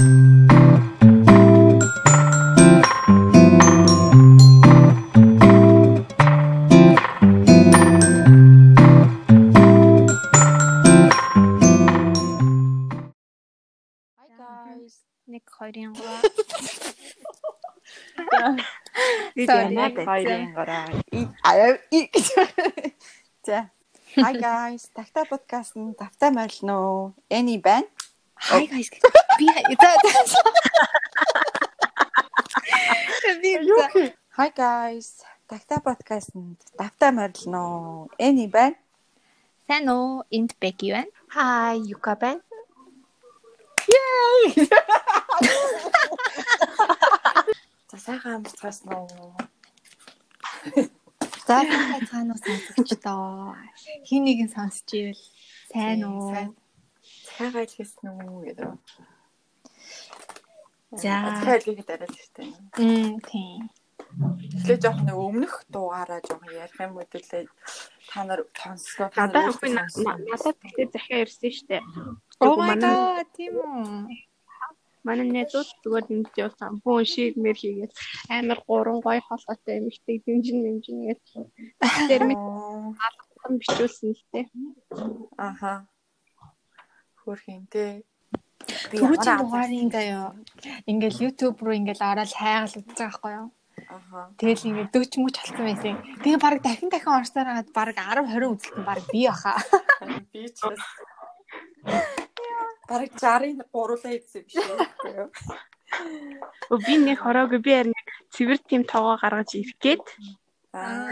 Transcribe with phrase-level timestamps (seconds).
[0.00, 0.06] Hi
[14.38, 15.04] guys.
[15.28, 16.16] 1 2-ын 3.
[19.36, 19.76] Би Sorry.
[19.76, 20.88] яг хоёрын гараа.
[21.44, 22.08] Аа и.
[23.44, 23.68] За.
[24.16, 24.88] Hi guys.
[24.96, 27.14] Такта подкастт тавтай морилно уу?
[27.28, 27.84] Эни байна.
[28.48, 28.88] Hi guys.
[29.38, 29.46] Би
[29.76, 29.92] за.
[34.38, 35.08] Hi guys.
[35.46, 36.32] Такта подкастт
[36.78, 38.08] тавтай морилно?
[38.18, 38.76] Эни байна.
[39.66, 40.24] Сайн уу?
[40.30, 41.10] Энд Беки байна.
[41.28, 42.40] Хай, Юка байна.
[47.90, 49.34] За сайхан амарцгаасан уу?
[51.46, 53.54] За сайн цаануу сонсогч доо.
[54.08, 55.22] Хин нэг нь сонсч ивэл
[55.72, 56.54] сайн уу?
[57.40, 58.68] Сайхан хэлсэн үү гэдэг.
[60.92, 61.14] За.
[61.40, 62.44] Сайхан хэлгээд арай л штэ.
[62.76, 63.72] Мм тийм.
[64.60, 67.48] Эхлээ жоох нэг өмнөх дуугаараа жоох ярих юм үдэлээ
[68.12, 69.08] та нар сонслоо.
[69.08, 71.80] та нар Надад тэгтээ захиа ирсэн штэ.
[72.44, 74.12] Oh my манай- god, тийм үү?
[75.00, 76.84] Манай нэзүүд зүгээр нэг явсан.
[76.84, 77.92] Бүүн шиг мэр хийгээд
[78.28, 81.20] амар гурван гоё холоотой эмэгтэй дэмжин дэмжин гээд
[82.12, 84.44] тэр мэд алган бичүүлсэн л тээ.
[85.40, 85.88] Аха.
[87.30, 88.02] Хөрхийн тий.
[88.90, 90.34] Би Түрүүчийн дугаарыг заяа.
[90.90, 93.48] Ингээл YouTube руу ингээл ороод хайгал үзэж байгаа байхгүй юу?
[93.86, 94.20] Аха.
[94.34, 95.96] Тэгэл ингээд дөөч мөч болсон байсан.
[96.26, 99.54] Тэгээ баг дахин дахин орсоор хагаад баг 10 20 үзэлтэн баг би баха.
[100.34, 100.82] Би ч бас
[102.90, 105.30] Бараг 60-ын гуруулаа идсэн биш үү?
[106.82, 107.94] Би нэг хороогүй би харин
[108.34, 110.04] цэвэр тим тоогоо гаргаж ирэх гээд
[110.72, 111.10] Аа.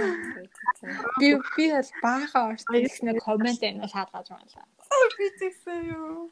[1.19, 4.63] Би би бол бааха орсон гэх нэг комент энэ шалгаж байна.
[5.19, 6.31] Би тэгсэн юу?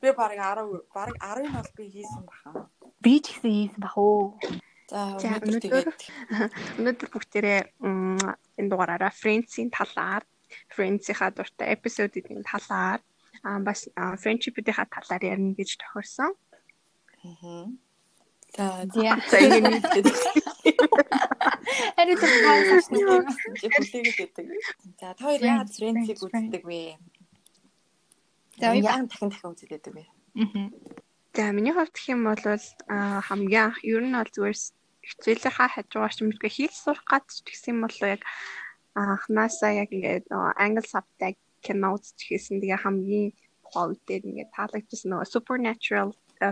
[0.00, 2.68] Би бараг 10 бараг 10-ын бол би хийсэн баха.
[3.04, 4.38] Би ч гэсэн хийсэн бах уу.
[4.92, 5.84] За өнөөдөр
[6.80, 10.22] өнөөдөр- бүгдээрээ энэ дугаараараа Friends-ийн талаар
[10.74, 13.00] Friends-ийнхаа дуртай эпизодуудын талаар
[13.44, 16.32] аа бас аа, friendship-ийнхаа талаар ярина гэж тохирсон.
[17.24, 17.78] Мгм.
[18.52, 20.06] За ингэ нийлээд
[21.96, 23.24] Харин юм.
[23.24, 24.46] хүлээгээд байдаг.
[25.00, 26.52] За та хоёр яагаад Friends, френдсийг friends, friends.
[26.52, 26.80] үздэг вэ?
[28.62, 30.04] За яагаад дахин дахин үздэг вэ?
[30.38, 30.64] Мгм.
[31.34, 34.58] За миний хувьд гэх юм бол аа, хамгийн анх ер нь бол зүгээр
[35.02, 38.22] хичээлийнхаа хажуугаар ч мэдгүй хийх сурах гад ч гэсэн юм бол яг
[38.94, 41.34] анханасаа яг ингээд англи сабтай
[41.64, 42.62] кино үзэж хийсэн.
[42.62, 43.34] Тэгээ хамгийн
[43.64, 46.08] тухай үедээ ингээд таалагдчихсан нөгөө Supernatural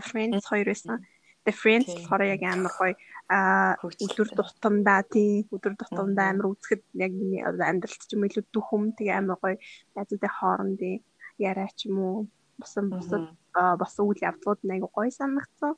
[0.08, 0.98] Friends хоёр байсан.
[1.46, 2.94] The Friends болохоор яг амар гоё
[3.30, 8.98] аа өдөр тутамдаа тий өдөр тутамдаа амар үзэхэд яг миний амьдралт ч юм илүү дүхм
[8.98, 9.56] тэгээ амар гоё
[9.94, 10.98] найзуудын хоорондын
[11.40, 12.18] яриа ч юм уу?
[12.60, 13.24] Басан бусад
[13.54, 15.74] басан үйл явдлууд нэг гоё санагдсан.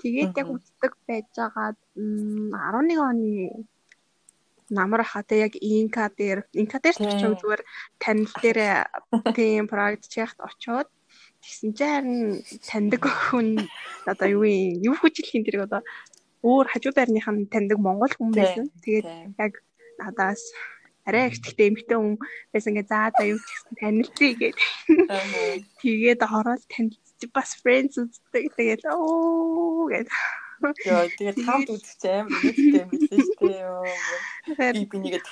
[0.00, 3.64] Тэгээд яг үздэг байжгаад м, 11 оны
[4.68, 7.62] намар хата яг инка дээр инка дээр ч зүгээр
[8.02, 8.60] танил дээр
[9.32, 10.90] тийм проект чехт очоод
[11.40, 13.62] тэгсэн чинь харин таньдаг хүн
[14.10, 15.80] одоо юу юм юу хүчлэхийн тэр одоо
[16.42, 18.66] өөр хажуу байрных нь таньдаг монгол хүн байсан.
[18.82, 19.06] Тэгээд
[19.38, 19.52] яг
[19.98, 20.42] надаас
[21.06, 22.16] арай их тэгтээ эмхтэй хүн
[22.52, 24.66] байсан гэ за за юу ч гэсэн танилцъя гэдэг.
[25.80, 28.44] Тэгээд ороод танилцчих бас friends үздэг.
[28.58, 30.10] Тэгээд оо гэдэг.
[30.56, 31.68] Йоо тэгээд хамт
[32.00, 34.72] чинь амар нэгтэй юм билээ шүү дээ.
[34.72, 35.22] Би бинийгээ.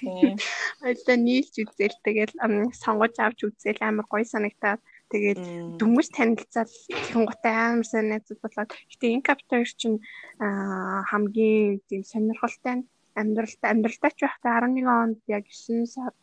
[0.00, 0.34] Тийм.
[0.80, 2.32] Хоёлаа нийлж үзэл тэгээд
[2.78, 5.40] сонгож авч үзэл амар гоё санагтаад тэгээд
[5.78, 6.70] дүнмж танилцал
[7.10, 9.98] тэгэн готой амар сайн найзууд болоод гэтээ энэ каптер чинь
[10.38, 12.86] хамгийн тийм сонирхолтой нь
[13.20, 16.20] амьдралтай амьдралтай ч байхдаа 11 онд яг 9 сард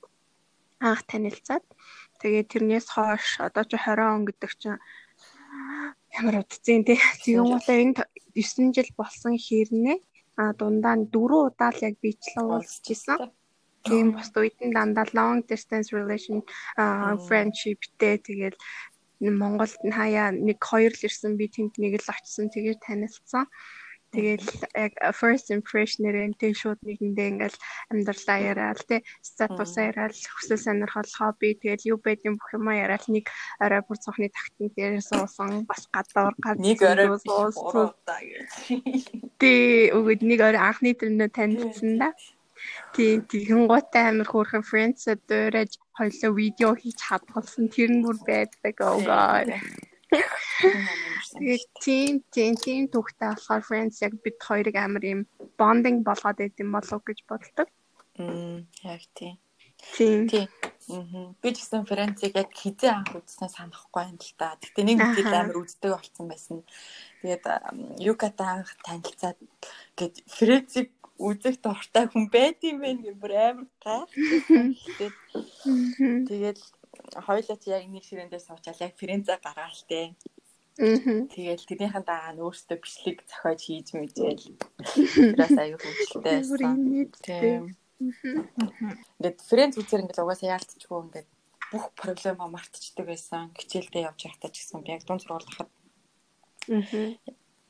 [0.79, 1.65] анх танилцаад
[2.21, 4.79] тэгээд тэрнээс хойш одоо ч 20 он гэдэг чинь
[6.17, 7.93] ямар удцэн тий тэгэн готой энэ
[8.37, 9.99] 9 жил болсон хэрнээ
[10.41, 13.17] а дундаа нь дөрөв удаа л яг бичлэн уулзч исэн.
[13.85, 16.39] Тийм бас үед нь дандаа long distance relation
[16.79, 17.21] а Мм.
[17.27, 18.57] friendshipтэй тэгэл
[19.41, 23.45] Монголд хаяа нэг хоёр л ирсэн би тэнд нэг л очсон тэгээд танилцсан.
[24.13, 24.45] Тэгэл
[24.77, 27.57] яг first impression-ээр энэ шууд нэгэндээ ингээл
[27.89, 33.25] амьдралаа яриад тий статусаа яриад хүсэл сонирхол хобби тэгэл юу байдیں бүх юм яриад нэг
[33.57, 37.97] орой бүр цохны тагтан дээр суусан бас гадуур гад Нэг орой суусан.
[39.41, 42.13] Тий өгöd нэг орой анхны төрнөө танилцсан да.
[42.93, 48.75] Тийм тэгэн гуйтай амир хөөрхөн friends дуурайж хоёлоо видео хийж хадгалсан тэр нь бүр байдаг.
[48.77, 49.49] Oh god.
[51.33, 55.21] Тэгээд тийм тийм тийм түүхтэй болохоор friends яг бид хоёрыг амар юм
[55.57, 57.67] bonding болгоод байт юм болов уу гэж боддог.
[58.19, 59.35] Мм яг тийм.
[59.91, 60.47] Тийм.
[60.87, 61.35] Мгм.
[61.41, 64.59] Би ч гэсэн Френцийг яг хизээ анх үзснээ санахгүй байна л та.
[64.59, 65.31] Гэтэ нэг Аха.
[65.39, 66.59] амар үздэг болсон байсан.
[67.23, 69.39] Тэгээд ам, Юкатай анх танилцаад
[69.95, 73.67] гээд Френцийг үзэх дуртай хүн байд юм байна гэх бүр амар.
[73.79, 75.17] Тэгээд
[76.29, 76.59] тэгээд
[77.25, 80.07] хоёулаа чи яг нэг ширэндээ суучаал яг Френцээ гаргаал тээ.
[80.77, 81.29] Мгм.
[81.29, 84.57] Тэгэл тэрнийхэн дагаа нь өөртөө бичлэг зохиож хийж мэжээл.
[85.37, 86.75] Тэрээс аюу хөвгөлтэй Бүр байсан.
[87.21, 87.63] Тийм.
[89.21, 91.29] Ингээд Френц үзэр ингээд угаасаа яалтчгүй ингээд
[91.69, 93.53] бүх проблема мартчихдаг байсан.
[93.53, 95.69] Хичээлдээ явж байхдаа ч гэсэн би яг дунд сургууль хахад
[96.69, 97.21] Мгм.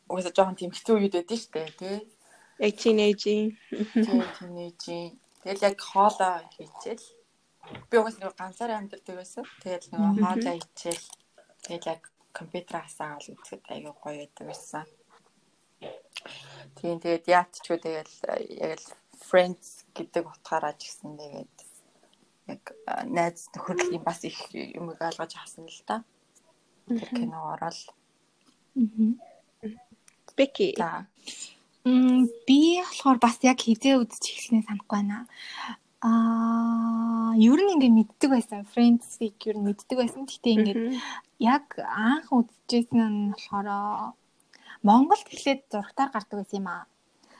[0.07, 1.97] угаасаа жоохон тийм хэцүү үед байдсан шүү дээ, тий.
[2.63, 3.47] Яг тинейжийн.
[3.99, 5.19] Тийм тинейжийн.
[5.43, 7.03] Тэгэл яг хоолоо хийчихэл.
[7.89, 9.45] Би угаасаа нэг ганцаараа амьдардаг байсан.
[9.63, 11.07] Тэгэл нэг хоолоо хийчихэл.
[11.63, 12.01] Тэгэл яг
[12.33, 14.85] компьютераас аваад үзэхэд аюу гоё байдаг байсан.
[16.77, 18.15] Тийм тэгээд яатчгүй тэгэл
[18.67, 18.87] яг л
[19.23, 21.57] Friends гэдэг утгаараа ч гэсэн тэгээд
[22.51, 22.63] яг
[23.07, 26.03] найз нөхөрлөлийн бас их юмыг ойлгож авсан л да.
[26.87, 27.81] Тэр киногоор л
[30.35, 30.73] Becky.
[30.77, 31.07] за
[31.85, 35.27] Мм би болохоор бас яг хизээ үзэж эхлэснээ санахгүй байна.
[36.03, 38.67] Аа, ер нь ингээ мэддэг байсан.
[38.67, 40.27] Friends-ийг ер нь мэддэг байсан.
[40.27, 40.99] Гэхдээ ингээ Мгм.
[41.39, 44.11] яг анх үзчихсэн нь болохоор
[44.83, 46.83] Монголд эхлээд зурагтаар гардаг байсан юм аа.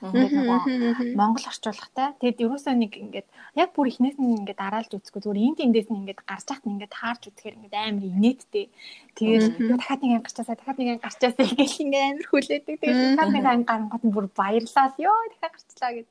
[0.04, 1.16] Ингээд нөгөө.
[1.16, 2.16] Монгол орчуулгатай.
[2.20, 6.00] Тэгэд ерөөсөө нэг ингээд яг бүр ихнээс нь ингээд дараалж үзэхгүй зүгээр энд эндээс нь
[6.04, 8.66] ингээд гарч яхад нь ингээд таарч үзэхээр ингээд амар инээдтэй.
[9.16, 9.44] Тэгээд
[9.80, 12.76] дахиад нэг анги гарчаасаа дахиад нэг анги гарчаасаа гэж ингээд амар хүлээдэг.
[12.84, 16.10] Тэгээд дахиад нэг анги гарангууд нь бүр баярлал ёо дахиад гарчлаа гэд.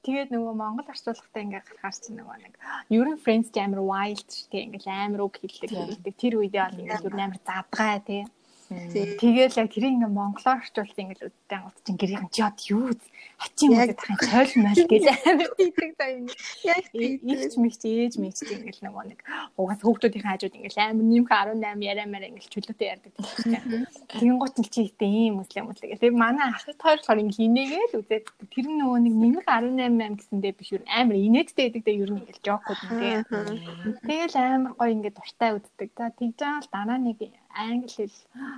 [0.00, 2.54] Тэгээд нөгөө Монгол орчуулгатай ингээд гарахаар чи нөгөө нэг
[2.96, 4.64] ер нь Friends амар wild шүү дээ.
[4.72, 5.70] Ингээд амар үг хэлдэг.
[5.76, 6.14] Хэлдэг.
[6.16, 8.22] Тэр үедээ бол ингээд ер нь амар задгаа тий.
[8.70, 12.94] Тэгээл яг тэрийг ингээ монголоор орчуулсан ингээл үдтэй гот чин гэрийн чад юу
[13.34, 16.26] хачин үзэж тахын сойл мөл гэж амар тийдэг заа юм.
[16.62, 19.20] Яг Ийч мэгч ээж мэгч ингээл нөгөө нэг
[19.58, 23.90] угаас хүүхдүүдийн хажууд ингээл амар нэмх 18 яриамаар ингээл чөлөөтэй ярьдаг тийм.
[24.06, 25.98] Тэгин гот л чи ихтэй ийм мүслэм мүслэг.
[25.98, 28.24] Тэгээ манай ах хоёр болохоор ингээл инээгээл үзээд
[28.54, 32.20] тэр нөгөө нэг нэмх 18 8 гэсэндээ биш юу амар инээдтэй байдаг дээ ер нь
[32.22, 33.98] ингээл жокууд нь тийм.
[34.06, 35.90] Тэгэл амар гоё ингээд дуртай үздэг.
[35.98, 37.18] За тэгж байгаа л дараа нэг
[37.54, 38.16] англи хэл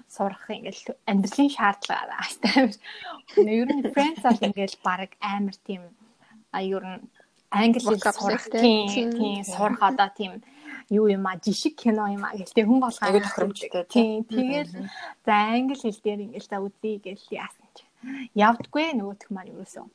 [0.08, 2.72] сурах ингээл амьдралын шаардлага амар.
[3.36, 5.82] Ер нь Friends бол ингээл баг амар тийм
[6.52, 7.00] ер нь
[7.50, 10.32] англи хэл сурах тийм сурах одоо тийм
[10.90, 14.72] юу юм а жишг кино юм а гэлтэй хүн болгоо Аюу тохиромжтой, тийм тэгэл
[15.24, 17.61] за англи хэл дээр ингээл за үзье яасан чи
[18.34, 19.86] явдггүй нөгөөх маань юусэн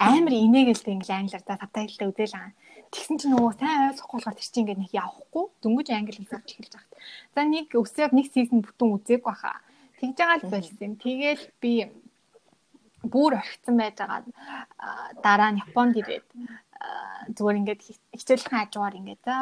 [0.00, 2.50] амар инээгээл ингээл англиар за сабтайлтай үзэл аа
[2.88, 6.48] тэгсэн чинь нөгөө сайн ойлгохгүй болохоор тэр чинь ингээд нэг явахгүй дөнгөж англи хэл сурч
[6.56, 6.96] эхэлж байгаа.
[7.36, 9.60] За нэг өсөөд нэг сизон бүтэн үзег баха.
[10.00, 10.92] Тэгж байгаа л болсон.
[10.96, 11.72] Тэгэл би
[13.04, 14.24] бүр орхисон байж байгаа
[15.20, 16.26] дараа нь Японд ирээд
[17.36, 19.36] зүгээр ингээд хи- хичээлхэн хажуугаар ингээд за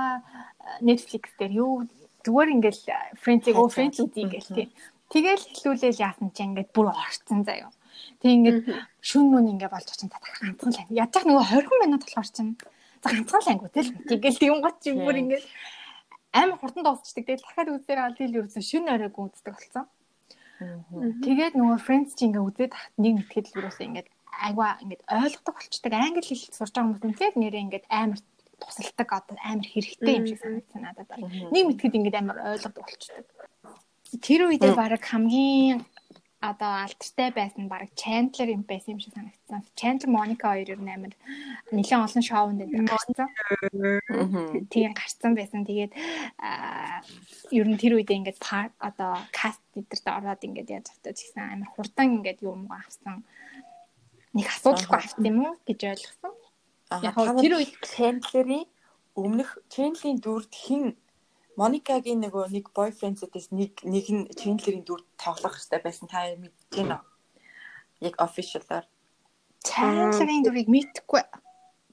[0.83, 1.87] Netflix дээр юу
[2.27, 2.79] зүгээр ингээд
[3.23, 3.77] Friends-ийг өө Хайцаа.
[3.79, 4.71] Friends үзье гэл тийм.
[5.13, 7.71] Тэгэл хэлүүлээл яасан чи ингээд бүр орцсон заяа.
[8.21, 8.59] Тэг ингээд
[9.01, 10.99] шүн мөн ингээд болж очин та ганцхан л англи.
[10.99, 12.59] Ядчих нөгөө 20 минут болохоор чинь
[13.03, 13.93] за ганцхан л англи тэл.
[14.11, 15.45] Тэгэл тийм гот чи бүр ингээд
[16.35, 17.25] амар хурдан дуусчдаг.
[17.25, 19.87] Тэгэл дахиад үзээр аль ил ерөөсөн шүн оройг үздэг болсон.
[20.57, 24.09] Тэгээд нөгөө Friends чи ингээ үзээд тахт нэг мэтгэл юуроос ингээд
[24.41, 25.93] айгаа ингээд ойлгодог болчдаг.
[25.93, 28.21] Англи хэл сурч байгаа хүмүүс үнэхээр нэрээ ингээд амар
[28.61, 31.09] тусалдаг одоо амар хэрэгтэй юм шиг санагдсан надад.
[31.53, 33.25] Нэг мэтгэд ингээд амар ойлгодог болчдаг.
[34.23, 35.83] Тэр үедээ баг хамгийн
[36.41, 39.65] одоо алдартай байсан баг Chandler юм байсан юм шиг санагдсан.
[39.75, 41.15] Chandler Monica хоёр ер нь амар
[41.73, 43.29] нэлээд олон шоунд энэ гарсан.
[44.71, 45.67] тийм гарцсан байсан.
[45.67, 45.93] Тэгээд
[47.51, 48.39] ер нь тэр үедээ ингээд
[48.79, 53.25] одоо каст эдэрт ороод ингээд яаж тавтай ч гэсэн амар хурдан ингээд юм авсан.
[54.37, 56.35] Нэг асуудалгүй авт юм уу гэж ойлгосон.
[57.03, 58.69] Яг тэр үед Чендлерийн
[59.17, 60.95] өмнөх Чендлерийн дүрд хин
[61.57, 67.01] Моникагийн нөгөө нэг бойфрендээс нэг нэг нь Чендлерийн дүрд тоглох хэрэгтэй байсан та мэдэж байна
[67.01, 67.09] уу?
[68.05, 68.85] Яг official-аар.
[69.65, 71.25] Chandler-ийн дүрийг мэдхгүй.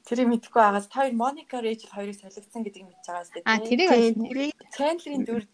[0.03, 3.39] Тэрийг мэдэхгүй байгаас та хоёр Моника Рэйчел хоёрыг солигдсон гэдгийг мэдж байгаа сте.
[3.47, 5.49] А тэрийг Тийм, тэрийг Чендлерийн дүрд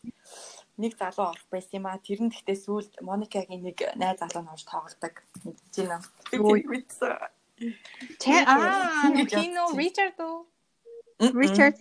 [0.81, 2.01] нэг залуу орох байсан юм а.
[2.01, 5.13] Тэр нь гэхдээ сүүлд Моникагийн нэг найз залуу нь орж тоглодог.
[5.45, 6.01] Мэдэж байна
[6.33, 6.57] уу?
[6.65, 7.13] Мэдсэн.
[8.17, 9.69] Cha- Аа, Кино.
[9.77, 10.47] Ричард уу?
[11.19, 11.77] Richard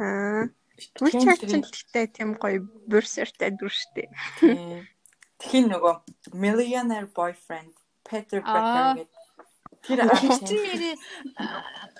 [0.00, 4.08] аа Richard ч гэхдээ тийм гоё бурсертай дүр штэ.
[5.42, 5.94] Тхин нөгөө
[6.32, 7.74] millionaire boyfriend
[8.06, 8.40] Peter.
[8.40, 9.10] Becker гэдэг.
[9.82, 9.98] Тэр
[10.46, 10.96] чинь нэрээ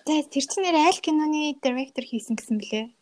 [0.06, 2.94] тэ тэр чинь нэрээ аль киноны директор хийсэн гэсэн блэ?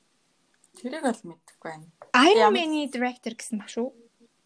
[0.80, 1.86] тэрийг бол мэдэхгүй байна.
[2.14, 3.92] Iron Man-ы директор гэсэн баг шүү.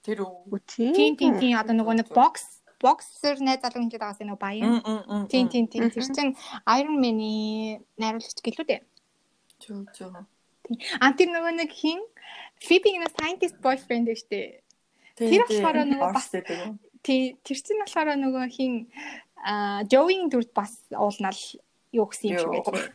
[0.04, 0.58] Тэр үү?
[0.66, 5.28] Тийм тийм тийм одоо нөгөө нэг бокс боксер найз залуу хинжээд байгаас нөгөө баян.
[5.30, 6.34] Тийм тийм тийм тэр чинь
[6.66, 8.82] Iron Man-ы найруулагч гэлүү дээ.
[9.62, 10.10] Чүү чүү.
[10.64, 10.78] Тийм.
[11.00, 12.00] А тэр нөгөө нэг хин?
[12.64, 14.40] Phoebe-ийн scientist boyfriend гэж штэ.
[15.20, 16.32] Тэр болохоор нөгөө бас
[17.04, 18.88] тий тэр чинь болохоор нөгөө хин
[19.44, 21.40] а Joey-ийн дүрд бас уулнал
[21.92, 22.88] юу гэсэн юм шиг байлээ.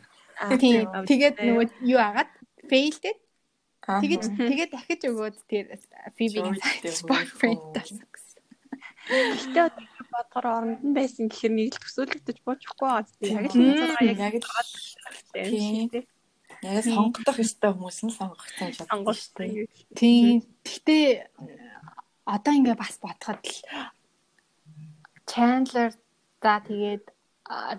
[0.58, 0.84] Тийм.
[1.10, 2.30] Тэгээд нөгөө юу агаад?
[2.66, 3.14] Failed
[3.80, 5.66] Тэгээд тэгээд дахиж өгөөд тэр
[6.18, 6.58] Phoebe-ийн
[7.06, 8.42] boyfriend болсон гэсэн.
[9.54, 14.18] Гэтэ бодгоор оронд нь байсан гэхэр нэг л төсөөлөгдөж буучихгүй байгаа яг л цагаа яг
[14.20, 14.46] яг л
[15.32, 15.88] тийм
[16.62, 19.66] Яг сонгогдох ёстой хүмүүс нь сонгогдсон гэж бодсон шүү дээ.
[19.96, 20.44] Тийм.
[20.64, 20.96] Гэтэ
[22.28, 23.58] одоо ингээ бас бодоход л
[25.30, 25.94] Chandler
[26.42, 27.04] за тэгээд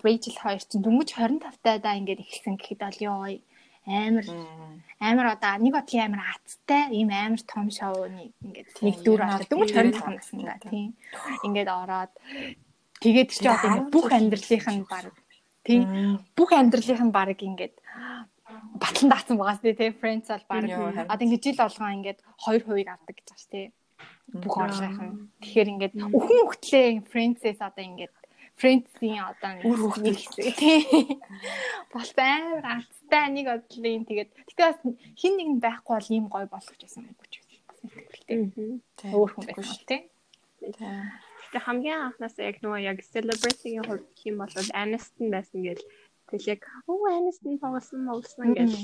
[0.04, 3.24] Rachel хоёр чинь дөнгөж 25 тайдаа ингээд эхэлсэн гэхэд бол ёо
[3.88, 4.26] амар
[5.00, 9.72] амар одоо нэг бодлын амар аттай ийм амар том шоуны ингээд нэг дүр болоо дөнгөж
[9.74, 10.94] 25 наснда тийм.
[11.46, 12.12] Ингээд ороод.
[13.02, 15.16] Тэгээд чи одоо бүх амьдралынх нь баг
[15.66, 15.82] тийм.
[16.38, 17.76] Бүх амьдралынх нь баг ингээд
[18.80, 20.64] батлан даацсан байгаас тий Friends бол баг.
[21.12, 23.68] Одоо ингээд жил болгоо ингээд 2% авдаг гэж байна тий
[24.32, 28.16] бүх орлогын тэгэхээр ингээд өхөн хөлтлээ Friends-ээс одоо ингээд
[28.56, 29.52] Friends-ийн одоо
[30.00, 30.20] нэг
[30.56, 30.80] тий.
[31.92, 34.08] Болт амар азтай нэг бодлын.
[34.08, 34.80] Тэгээд тэгтээ бас
[35.20, 39.84] хин нэг нь байхгүй бол ийм гоё болох гэж байсан ч гэсэн өөр хүн байсан
[39.90, 40.02] тий.
[40.62, 45.84] Тэгээ хамгийн анхнаасаа яг нөгөө яг celebrity-ийн хувьд гэх юм бол Aniston байсан гэл
[46.32, 48.76] тэгэл яг оо Aniston тоглосон моглосон гэл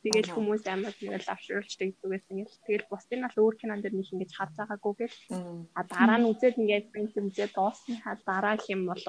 [0.00, 4.32] Тэгэл хүмүүс амар тэгэл авшруулчдаг зүгээс ингээл тэгэл бусдын бол өөр кинон дэр нэг ингэж
[4.32, 5.18] харж байгаагүй гэл.
[5.76, 9.04] А дараа нь үзээд ингээд принц үзээд дуусныхаа дараа гэх юм бол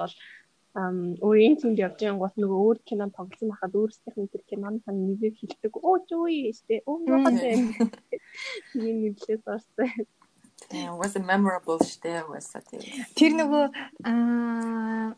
[0.76, 5.36] өөрийн тэнд явж байгаа гот нөгөө өөр кинон тоглосон байхад өөрсдийнх нь тэр киноны нэрийг
[5.40, 5.72] хэлдэг.
[5.80, 7.62] Оо зүй штэ оо яагаад юм
[8.76, 9.88] тийм нэрлээ дууссан.
[10.72, 12.68] Yeah, was it memorable штэ was that.
[13.16, 13.64] Тэр нөгөө
[14.04, 15.16] аа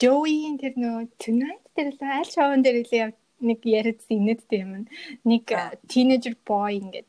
[0.00, 4.88] Joey-ийн тэр нөгөө Tonight дээр л аль шоунд дээр л нэг яриадсан инээдтэй юм.
[5.22, 5.44] Нэг
[5.86, 7.08] тинейжер бой ингээд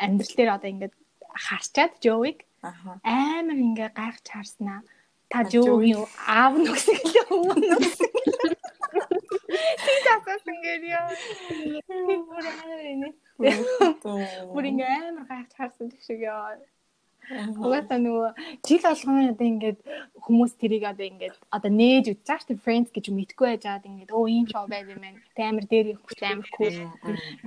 [0.00, 0.94] амьдрал дээр одоо ингээд
[1.32, 4.80] харчаад Жоуиг амар ингээ гайхаж харснаа.
[5.30, 8.10] Та Жоугийн аав нь өгсөн гэлээ өмнө өгсөн.
[9.84, 11.00] Тийм таасан гэрээ.
[12.28, 13.12] Бүр амар инээ.
[14.52, 16.56] Бүр ингээ амар гайхаж харсан гэх шиг яа.
[17.30, 18.30] Угаасаа нөгөө
[18.66, 19.78] жил болгон одоо ингээд
[20.24, 24.46] хүмүүс тэрийг одоо ингээд одоо нээж үзчих тийм friends гэж мэдгүй байжаад ингээд өө ийм
[24.50, 25.22] шоу байд юм байна.
[25.36, 26.76] Тэ амар дээр их хүч амар cool.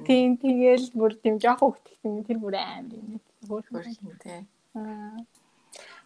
[0.07, 3.19] Тийм тэгэл бүр тийм жоох хөвгтсөн тэр бүр амар юм.
[3.45, 4.41] Хөөрхөн тий.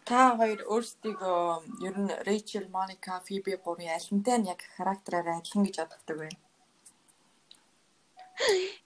[0.08, 5.76] Та хоёр өөрсдийгөө ер нь Rachel, Monica, Phoebe гурын алинтай нь яг характераараа адилхан гэж
[5.86, 6.38] боддог байна.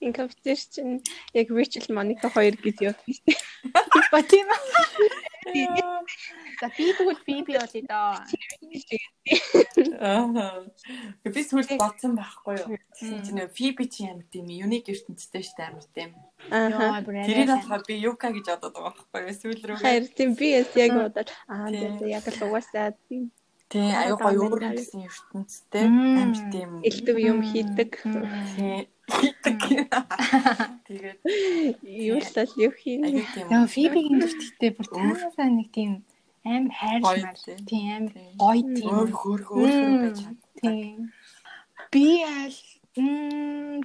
[0.01, 1.01] Энэ компьютер чинь
[1.33, 3.39] яг Rachel Monica хоёр гэж явдаг шүү дээ.
[4.11, 4.59] Ба тийм ээ.
[6.59, 8.17] За би тэгвэл би би болъё доо.
[9.99, 10.65] Аа.
[11.23, 12.77] Би сүлд бодсон байхгүй юу?
[12.97, 16.09] Чинь Phoebe чи амар тийм unique ертөнцтэй шүү дээ амар тийм.
[16.49, 17.01] Аа.
[17.05, 19.35] Тэрийг болохоор би Yuka гэж бодоод байгаа байхгүй юу?
[19.39, 19.77] Сүүл рүү.
[19.81, 23.31] Харин тийм би яг бодоод аа яг л угаасаа тийм
[23.65, 27.97] Тий, аюу гоё өөр гэсэн ертөнцтэй амар тийм элдв юм хийдэг.
[28.53, 28.85] Тий.
[29.05, 29.59] Хийдэг.
[30.85, 31.19] Тэгээд
[31.85, 33.25] юу л л юу хийнэ.
[33.53, 36.01] Яа, Фибигийн дүрттэй бүр таасаа нэг тийм
[36.45, 37.37] амар хайрмар.
[37.69, 38.89] Тийм амар гоё тийм.
[38.89, 39.71] Өөр хөөр хөөр
[40.01, 40.37] байж чад.
[40.61, 41.13] Тийм.
[41.93, 42.59] Би аль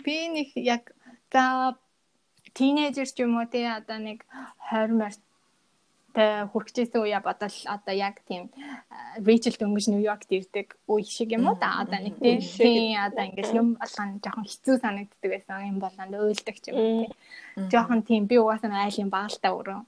[0.05, 0.93] би нэг яг
[1.33, 1.77] за
[2.55, 4.25] тинейжер ч юм уу тий одоо нэг
[4.71, 5.21] 20 март
[6.15, 8.51] тэ хүрчээсэн үе бодвол одоо яг тийм
[9.23, 11.57] Rachel дөнгөж Нью-Йоркт ирдэг үе шиг юм уу?
[11.59, 12.43] Да одоо нэг тийм
[12.99, 17.13] одоо ингээл юм болгоно жоохон хэцүү санагддаг байсан юм болонд уйлдаг ч юм уу тийм.
[17.71, 19.81] Жоохон тийм би угаасаа айлын багалтай өрөө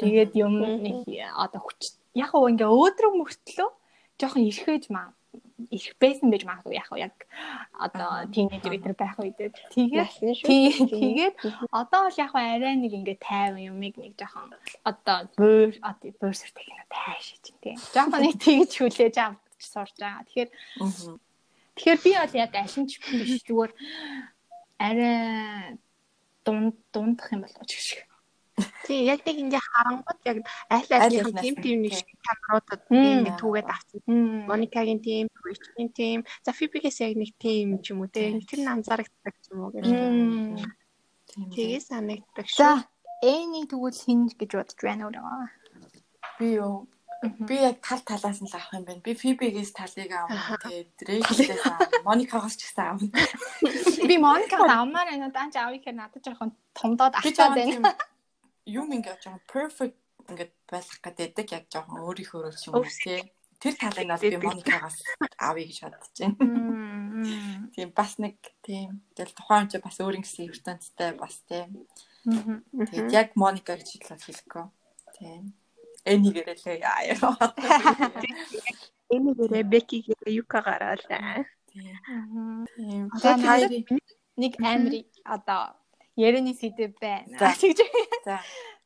[0.00, 3.70] тэгээд юм нэг одоо хүч яг уу ингээ өөдрөг мөртлөө
[4.20, 5.12] жоохон ирэхэж маа
[5.72, 7.16] ирэх байсан байж магадгүй яг яг
[7.72, 9.36] одоо тийнейжер бид нар байх үед.
[9.72, 10.12] Тэгээд
[10.92, 11.36] тэгээд
[11.72, 14.52] одоо бол яг арай нэг ингээ тайван юмыг нэг жоохон
[14.84, 17.80] одоо буур одоо буурсэр техник тайшиж тийм.
[17.94, 20.24] Жоохон нэг тэгж хүлээж авч сурж байгаа.
[20.28, 20.50] Тэгэхээр
[21.76, 23.72] тэгэхээр би бол яг алинч биш зүгээр
[24.78, 25.80] арай
[26.44, 28.05] дунд дундах юм болооч гэх шиг.
[28.86, 30.38] Тийм яг нэг ингээ харангууд яг
[30.72, 31.92] аль альнийхэн тим тим нэг
[32.24, 34.00] камеруудад ингээ түүгээд авсан.
[34.48, 38.32] Моникагийн тим, Ричийн тим, за Фибигээс яг нэг тим ч юм уу те.
[38.48, 39.84] Тэр нь анзаарагддаг ч юм уу гэж.
[41.52, 42.56] Тэгээ санагддаг шүү.
[42.56, 42.70] За
[43.20, 45.48] Эний тэгвэл хин гэж бодож байна өөрөө.
[46.40, 46.88] Би юу
[47.48, 49.04] Би яг тал талаас нь л авах юм байна.
[49.04, 50.60] Би Фибигээс талыг авах.
[50.64, 51.92] Тэгээд Рэйчелээс авах.
[52.08, 53.08] Моникагаас ч гэсэн авах.
[54.04, 55.32] Би Моникагаас авмаар байна.
[55.32, 57.96] Данч авъя гэхээр надад жоохон томдоод ачаад байна
[58.66, 59.96] юм ингээд жоохон perfect
[60.26, 63.22] ингээд байх гэдэг яг жоохон өөрийнхөө ч юм уу тий.
[63.62, 64.98] Тэр талыг нь би Моникагаас
[65.40, 67.70] авъя гэж бодож байна.
[67.72, 71.86] Тийм бас нэг тийм тэгэл тухайн ч бас өөр ингэсэн ертөнцтэй бас тийм.
[72.26, 74.66] Тэгээд яг Моника гэж хэлэхгүй.
[75.16, 75.54] Тийм.
[76.04, 77.16] Энийгээрээ яа.
[79.14, 81.46] Энийгээрээ Бекигээрээ Юка гараалаа.
[81.70, 83.08] Тийм.
[83.14, 83.88] Одоо хоёрыг
[84.36, 85.62] нэг амир одоо
[86.16, 87.36] ярианы сэдв байна.
[87.60, 87.84] Тэгж.
[88.24, 88.40] За.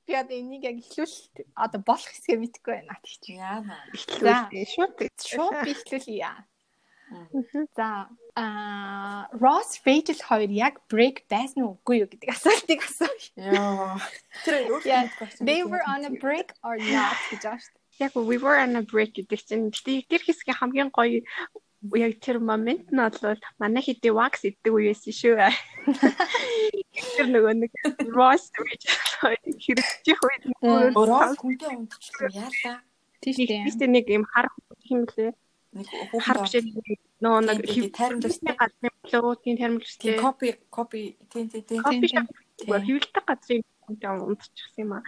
[0.07, 1.17] Би одоо энийг яг ихлүүл
[1.55, 3.25] одоо болох хэсгээ мэдэхгүй байна тэгч.
[3.31, 3.79] Яана.
[3.95, 6.35] Ихлүүл шууд шууд би ихлүүлье.
[7.79, 13.27] За а Ross Rachel хоёр яг break байсан уу үгүй юу гэдэг асуултыг асууя.
[13.35, 13.99] Яа.
[14.47, 14.79] Тэр юу
[15.43, 18.07] They were on a break or not гэж дээ.
[18.07, 21.23] Яг we were on a break гэдэг чинь тэр хэсгийн хамгийн гоё
[21.97, 25.41] яг тэр момент нь бол манай хэдий wax иддэг үеэс шүү.
[27.17, 27.73] Тэр нөгөө нэг
[28.13, 32.77] Ross Rachel хэрэгжих үед Ross хүнтэй унтчихсан яалаа.
[33.25, 33.95] Тийм шүү дээ.
[33.97, 34.53] нэг юм хар
[34.93, 35.33] юм лээ.
[35.73, 35.87] Нэг
[36.21, 36.63] хар бишээ
[37.25, 41.17] нөө нэг газрын болоо тийм тайрамжтай копи копи.
[41.33, 42.09] Тийм тийм тийм копи
[42.69, 45.05] хөвөлтэй газрын унтчихсан юм аа.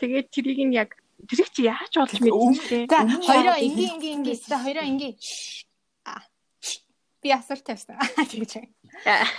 [0.00, 0.96] Тэгээд тэрийг нь яг
[1.28, 4.40] тэрийг чи яаж болж мэдсэн за хоёроо ингийн ингийн ингийн.
[4.40, 5.16] За хоёроо ингийн
[7.24, 7.96] би асуулт тавьсан.
[8.30, 8.68] Тэгж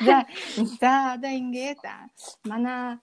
[0.08, 0.18] за
[0.82, 1.82] за одоо ингээд
[2.50, 2.98] манай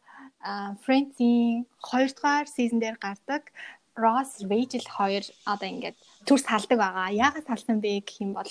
[0.82, 3.54] Friends-ийн 2 дугаар сизон дээр гардаг.
[3.94, 5.96] Ross Rachel хоёр одоо ингээд
[6.26, 7.14] түр салдаг байгаа.
[7.14, 8.50] Яагаад салсан бэ гэх юм бол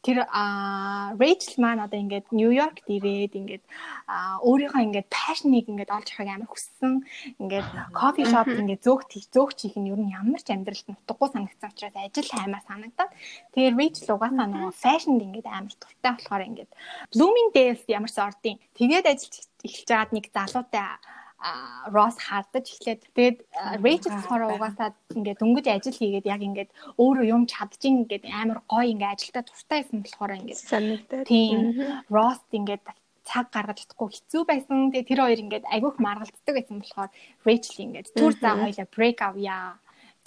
[0.00, 0.24] тэр
[1.20, 3.64] Rachel маань одоо ингээд Нью-Йоркт ирээд ингээд
[4.48, 6.92] өөрийнхөө ингээд пашныг ингээд олж авахыг амар хүссэн.
[7.36, 11.70] Ингээд кофе шоп ингээд зөөгт зөөгч их нь ер нь ямар ч амьдралд нутгагүй санагдсан
[11.70, 13.12] учраас ажил аймаар санагдаад.
[13.52, 16.70] Тэгээ Rachel угаасаа нөгөө фэшнд ингээд амар дуртай болохоор ингээд
[17.12, 18.56] Bloomingdale's ямар ч ордын.
[18.80, 20.86] Тэгээд ажиллаж эхэлж байгаад нэг залуутай
[21.96, 23.38] Росс хардаж эхлээд тэгээд
[23.80, 26.70] Рэйчел болохоор угаасаа ингээд дөнгөж ажил хийгээд яг ингээд
[27.00, 31.24] өөрөө юм чадчих ингээд амар гоё ингээд ажилдаа дуртай байсан болохоор ингээд санагдаа.
[31.24, 31.58] Тийм.
[32.12, 32.84] Росс ингээд
[33.24, 34.92] цаг гаргаж чадахгүй хэцүү байсан.
[34.92, 37.10] Тэгээ тэр хоёр ингээд айгүйх маргалддаг байсан болохоор
[37.48, 39.80] Рэйчел ингээд түр заа хоёлаа брейк авъя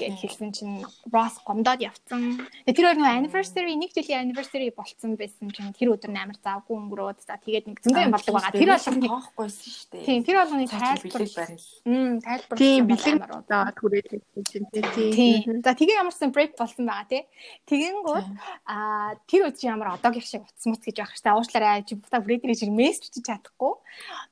[0.10, 0.82] гэж хэлсэн чинь
[1.14, 2.48] Ross гомдоод явцсан.
[2.66, 7.20] Тэр хоёр нөгөө anniversary нэг жилийн anniversary болцсон байсан чинь тэр өдөр амар завгүй өнгөрөөд
[7.22, 8.56] за тэгээд нэг зөндөө юм болдог байгаа.
[8.58, 10.06] Тэр болгоныг тоохгүй шүү дээ.
[10.08, 11.68] Тийм тэр болгоныг тайлбар барил.
[11.86, 12.58] Мм тайлбар.
[12.58, 14.08] Тийм бэлэг заагаад хүрээд
[14.50, 15.62] чинь тийм.
[15.62, 17.24] За тэгээ ямарсан break болсон байгаа тий.
[17.70, 18.28] Тэгэнгүүт
[18.66, 21.38] аа тэр өдөр ямар одоогийн шиг утас муц гэж байх хэрэгтэй.
[21.38, 23.78] Уушлаарай чи бутаа брэдэрийг чиг мессеж чиж чадахгүй.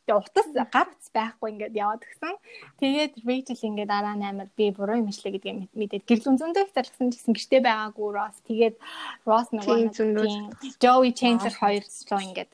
[0.10, 2.34] Тэгээ утас гар утас байхгүй ингээд яваад гисэн.
[2.81, 6.63] Тэгээд Rachel ингээд дараа нь амар би буруу юм шлээ гэдэг гэдгээ мэдээд гэрлүүн зөндөө
[6.65, 8.76] их залгасан гэсэн гэртээ байгаагүй Росс тэгээд
[9.30, 9.78] Росс нөгөө
[10.82, 12.52] Joey Chandler хоёр лөө ингээд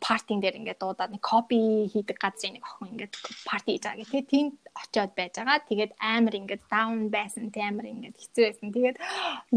[0.00, 3.14] партийн дээр ингээд дуудаад нэг копи хийдэг газрын нэг охин ингээд
[3.48, 5.58] парти хийж байгаа гэх тэгээд тийм очиод байж байгаа.
[5.68, 8.68] Тэгээд амар ингээд даун байсан, амар ингээд хэцүү байсан.
[8.74, 8.98] Тэгээд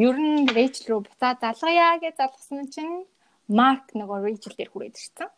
[0.05, 2.95] ер нь Rachel руу буцаа залгая гэж залгасан чинь
[3.47, 5.29] Марк нөгөө Rachel дээр хүрээд ирсэн.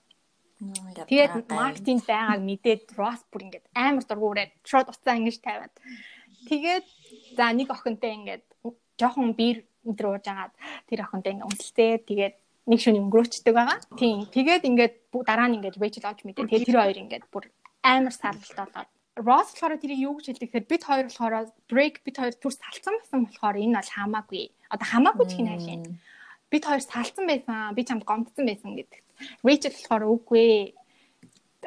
[1.07, 5.73] Тэгээд Мартин байгааг мэдээд Росс бүр ингээд амар дургуураад шууд уцаа ингэж тавиад
[6.47, 6.85] Тэгээд
[7.37, 8.45] за нэг охинтой ингээд
[8.99, 10.53] жоохон биер өдр ууж агаад
[10.89, 12.35] тэр охинтой ингээд үнсэлтэй тэгээд
[12.69, 13.79] нэг шөнө өнгөрөөчдөг байгаа.
[13.97, 14.29] Тийм.
[14.29, 14.93] Тэгээд ингээд
[15.25, 16.45] дараа нь ингээд Rachel олж мэдээ.
[16.45, 17.49] Тэгээд тэр хоёр ингээд бүр
[17.81, 21.35] амар сарлалт болоод Ross болохоор тэрийг юу гэж хэлдэг гэхээр бид хоёр болохоор
[21.67, 24.45] break бид хоёр түр салцсан байсан болохоор энэ бол хамаагүй.
[24.71, 25.83] Одоо хамаагүй ч хин хайшин.
[26.47, 27.75] Бид хоёр салцсан байсан.
[27.75, 29.01] Би чамд гомдсон байсан гэдэг.
[29.43, 30.78] Rachel болохоор үгүй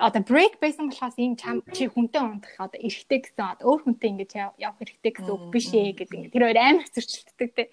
[0.00, 4.08] одоо break байсан болохоос энэ чам чи хүнтэй унтах одоо эрэхтэй гэсэн одоо өөр хүнтэй
[4.08, 6.16] ингэж явах эрэхтэй гэсэн үг биш ээ гэдэг.
[6.16, 7.64] Ингэ тэр хоёр амар зөрчилддөг те.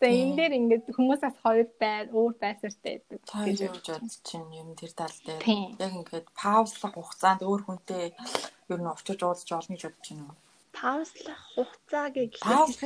[0.00, 4.92] За энэ дээр ингэ хүмүүсээс хоёр байр өөр байсартай гэж явж бод чинь юм тэр
[4.96, 5.44] тал дээр?
[5.76, 8.16] Яг ингээд паузлах хугацаанд өөр хүнтэй
[8.72, 10.47] ер нь очиж уулзч олно гэж бодож байна уу?
[10.78, 12.32] Паузлах хугацаа гэж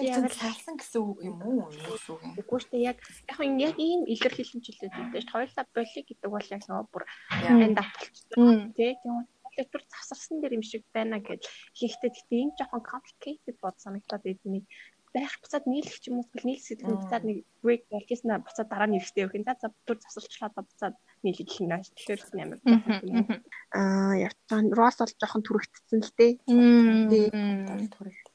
[0.00, 1.68] яг салсан гэсэн үг юм уу?
[1.68, 2.32] Юу юм?
[2.40, 2.88] Үгүй шүү дээ.
[2.88, 4.00] Яг яг яг ийм
[4.72, 5.28] шүү дээ.
[5.28, 7.04] Хоёулаа болиг гэдэг бол яг нөгөө бүр
[7.62, 8.72] энд авчихсан.
[8.72, 11.44] Тэ тийм тэр завсарсан дэр юм шиг байна гэж
[11.76, 14.48] хийхдээ гэхдээ энэ жоохон complicated бод санагдаад идэв
[15.12, 18.96] байх буцаад нийлэх ч юм уу нийлэх сэтгэл буцаад нэг break болчихсон буцаад дараа нь
[18.96, 19.44] эрэхтэй өгөх.
[19.44, 21.88] За за бүр завсарчлаад буцаад нийлэх гэх юм ааш.
[21.94, 22.58] Тэгэхээр амар.
[23.72, 26.32] Аа явтан Ross бол жоохон түрэгдсэн л дээ.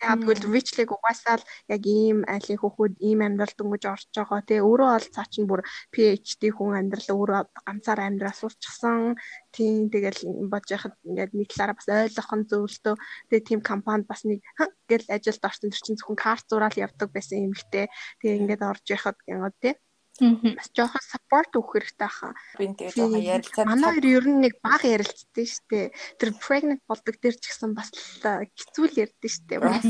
[0.02, 4.60] Яг тэгвэл Rich-лиг угаасаа л яг ийм айлын хөхүүд ийм амьдрал дөнгөж орж байгаа тий.
[4.63, 5.62] Өөрөө бол цаа чинь бүр
[5.93, 9.19] PhD хүн амьдрал өөрөө ганцаар амьдраа сурчсан.
[9.54, 12.95] Тийм тэгэл бодож яхад ингээд нэг талаараа бас ойлгох нь зөвлөлтөө.
[13.30, 14.41] Тэгээ тийм компанид бас нэг
[14.89, 17.91] гэл ажилд орсон чинь зөвхөн карт зураал явдаг байсан юм ихтэй.
[18.21, 19.76] Тэгээ ингээд орж яхад ингээд тий
[20.19, 22.34] бас жоохон support өгөх хэрэгтэй хаа.
[22.58, 25.93] Би тэгээ жоохон ярилцаад манай хоёр ер нь нэг баг ярилцдээ штэ.
[26.17, 29.56] Тэр pregnant болдог дээр ч гэсэн бас хэцүү л ярьдээ штэ.
[29.62, 29.86] Бас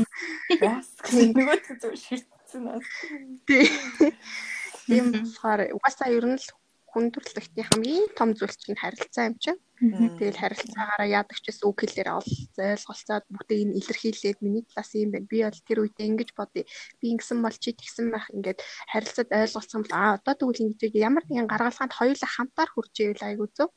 [0.60, 0.88] бас
[1.36, 2.80] нөгөө зүг ширтсэн аа.
[4.88, 6.48] Тийм болохоор угаасаа ер нь л
[6.92, 9.60] хүндрэлтийн хамгийн том зүйл чинь харилцаа юм чинь.
[9.78, 15.30] Тэгэл харилцаагаараа яадаг ч гэсэн үг хэлээр ойлголцоод бүгдийг нь илэрхийлээд миний талаас юм байна.
[15.30, 16.66] Би бол тэр үедээ ингэж бодъё.
[16.98, 18.58] Би ингэсэн бол чи тэгсэн байх ингээд
[18.90, 23.48] харилцаад ойлголцсон бол аа одоо тэгвэл ингэж ямар нэгэн гаргалгаанд хоёулаа хамтаар хүрч ивэл айгуу
[23.54, 23.70] зөв.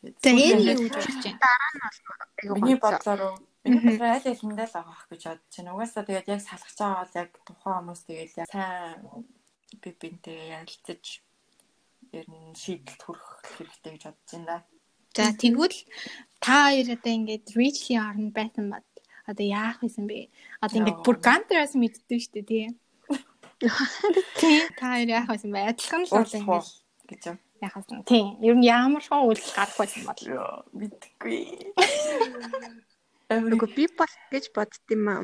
[0.00, 1.40] Тэгээ энэ юу гэж бодож байна?
[1.44, 3.20] Дараа нь бол Миний бодлоор
[3.64, 5.74] миний бодлоор аль алиндаа л байгаа гэж бодож байна.
[5.76, 8.96] Угаасаа тэгээд яг салгаж байгаа бол яг тухайн хүмүүс тэгээд сайн
[9.82, 11.04] би бинтэй ярилцаж
[12.12, 14.56] ер нь шийдэлд хүрэх хэрэгтэй гэж бодож байна.
[15.14, 15.78] За тэгвэл
[16.38, 18.86] та хоёр одоо ингээд reach-ийн орнд байсан бат.
[19.26, 20.30] Одоо яах вэсэн бэ?
[20.62, 22.66] Одоо ингээд бүр гантераас мэддэг шүү дээ тий.
[24.38, 25.70] Тий та хоёр яах бэ?
[25.70, 26.66] Адилхан л одоо ингээд
[27.10, 27.38] гэж юм.
[27.60, 28.24] яхаас нь тий.
[28.40, 30.22] Ер нь ямар шоу үйлс гарах байсан бол.
[30.72, 31.38] Мэдгүй.
[33.30, 35.22] Нөгөө би бас гэж боддtiin маа.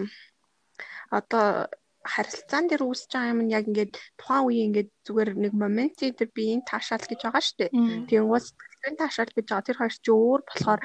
[1.10, 1.70] Одоо
[2.14, 6.30] харилцаан дээр үүсэж байгаа юм нь яг ингээд тухайн үеийн ингээд зүгээр нэг моментийн дээр
[6.36, 7.70] би энэ таашаал гэж байгаа шүү дээ.
[8.06, 9.66] Тэгээд уус сэтгэлийн таашаал гэж байгаа.
[9.66, 10.80] Тэр хоёр ч өөр болохоор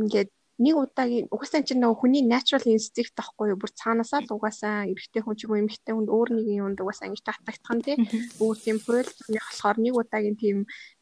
[0.00, 4.92] ингээд нэг удаагийн угаасаа чинь нөгөө хүний natural instinct тахгүй юу бүр цаанаасаа л угаасаа
[4.92, 7.96] эрэгтэй хүн ч юм уу эмэгтэй хүнд өөр нэг юм угаасаа ингэж татагдах нь тий
[8.44, 10.58] өөр тийм зүгний болохоор нэг удаагийн тийм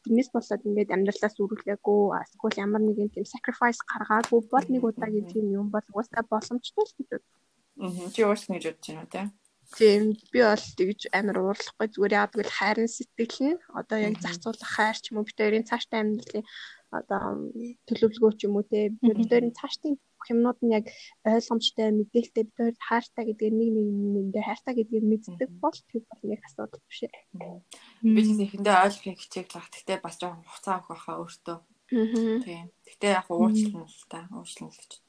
[0.07, 5.45] тэрнээс болоод ингээд амьдралаас үргэлээгүй эсвэл ямар нэгэн тийм sacrifice гаргаагүй бол нэг удаагийн тийм
[5.59, 7.21] юм бол угаасаа боломжтой л гэдэг.
[8.13, 9.25] Чи уус гэж бодож байна тий.
[9.77, 10.01] Тийм
[10.33, 14.97] би бол тэгж амар уурлахгүй зүгээр яадаг л хайрын сэтгэл нь одоо яг зарцуулах хайр
[14.97, 16.45] ч юм уу битэрийн цааштай амьдралын
[16.89, 17.23] одоо
[17.87, 19.93] төлөвлөгөө ч юм уу те битэрийн цаашдын
[20.27, 20.85] юмнууд нь яг
[21.23, 26.83] ойлгомжтой мэдээлэлтэй битэр хайртай гэдгийг нэг нэгэндээ хайртай гэдгийг мэддэг бол тэр бол нэг асуудал
[26.89, 27.15] биш ээ.
[28.03, 29.69] Би ч ихэндээ ойлгохыг хичээглэх.
[29.71, 31.57] Гэхдээ бас жоохон хугацаа авах байхаа өөртөө.
[32.45, 32.65] Тийм.
[32.85, 34.27] Гэхдээ яг уучлална л та.
[34.33, 35.08] Уучлална л гэж.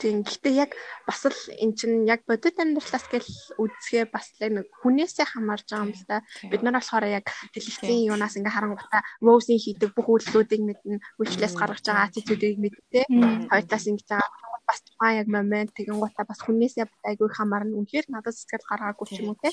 [0.00, 0.24] Тийм.
[0.24, 0.72] Гэхдээ яг
[1.04, 3.28] бас л эн чинь яг бодит амьдралаас гэл
[3.60, 6.24] үзгээ бас л нэг хүнээсээ хамаарж байгаа юм л да.
[6.48, 11.84] Бид нар болохоор яг дэлгэцийн юунаас ингээ харангуйта Rose-ийн хийдэг бүх үйлслүүдийг мэднэ, үйлчлээс гаргаж
[11.84, 13.04] байгаа attitude-ийг мэдтээ.
[13.52, 17.74] Хоёулаас ингэж байгаа бас тухайн яг момент тэгэн гутаа бас хүнээсээ айгүй хамаарна.
[17.74, 19.50] Үнэхээр надад сэтгэл гаргаагүй ч юм уу те.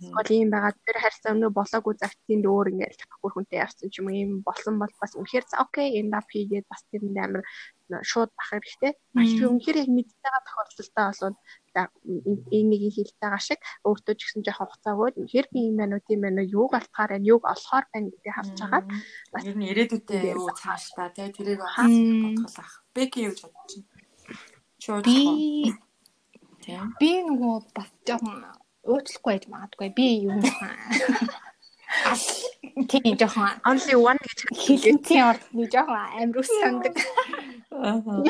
[0.00, 4.08] Эсвэл ийм байгаа тэр харьцаа өнөө болоогүй загтын дөөр ингээл бүр хүнтэй явсан ч юм
[4.08, 7.44] ийм болсон бол бас үнэхээр за окей end up хийгээд бас тэр амар
[8.02, 8.92] шууд бах хэрэгтэй.
[9.14, 11.36] Маш би үнэхээр яг мэддэг байгаа тохиолдолтой болоод
[11.76, 15.96] энэ нэг хэлтэй байгаа шиг өөртөө ч гэсэн жоохон хугацаа өгөөд үнэхээр би юм байна
[15.96, 18.86] уу тийм байна уу юуг алтахаар байна юуг олохоор байна гэдгийг харж агаад
[19.32, 22.72] бас ер нь ирээдүйдээ юу цааш та тий тэрийг хаас бодголах.
[22.96, 23.95] Бэки юу гэж бодож байна?
[25.06, 25.72] Би
[27.00, 28.38] би нөгөө бас жоохон
[28.86, 29.88] уучлахгүй байж магадгүй.
[29.98, 30.38] Би юм
[32.90, 36.94] Тийм жоохон only one гэж хэлэнцийн орд нэг жоохон амир ус сандаг.
[37.70, 38.22] Аа.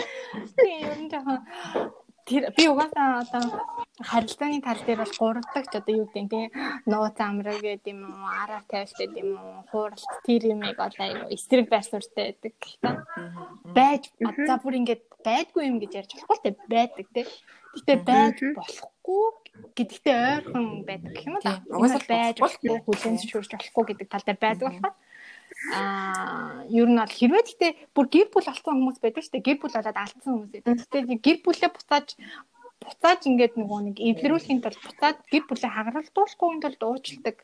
[0.56, 1.40] Тийм жоохон
[2.26, 3.42] тэр би угаасаа одоо
[4.10, 6.50] харилцааны тал дээр бол гуравдагч одоо юу гэдэг тийм
[6.90, 11.66] нууц амраг гэдэг юм уу араа тавьдаг юм уу хууралт тэр юмыг одоо аюу эсрэг
[11.70, 12.94] байр суурьтай байдаг гэхдээ
[13.78, 14.02] байж
[14.48, 17.22] за бүр ингэж байдгүй юм гэж ярьж болохгүй те байдаг те
[17.76, 19.26] гэтээ байж болохгүй
[19.76, 21.62] гэдэгтээ ойрхон байдаг гэх юм уу та.
[21.70, 24.94] Угаасаа байж болохгүй хүлэн зөвшөөрч болохгүй гэдэг тал дээр байдаг болохоор
[25.72, 29.58] аа ер нь бол хэрвээ гэтээ бүр гэр бүл алдсан хүмүүс байдаг шүү дээ гэр
[29.60, 30.74] бүл болоод алдсан хүмүүс байдаг.
[30.84, 32.08] Гэтээ гэр бүлээ буцааж
[32.76, 37.36] буцааж ингээд нөгөө нэг эвлэрүүлэхийн тулд буцаад гэр бүлээ хагаралдуулахгүй тулд уучладаг.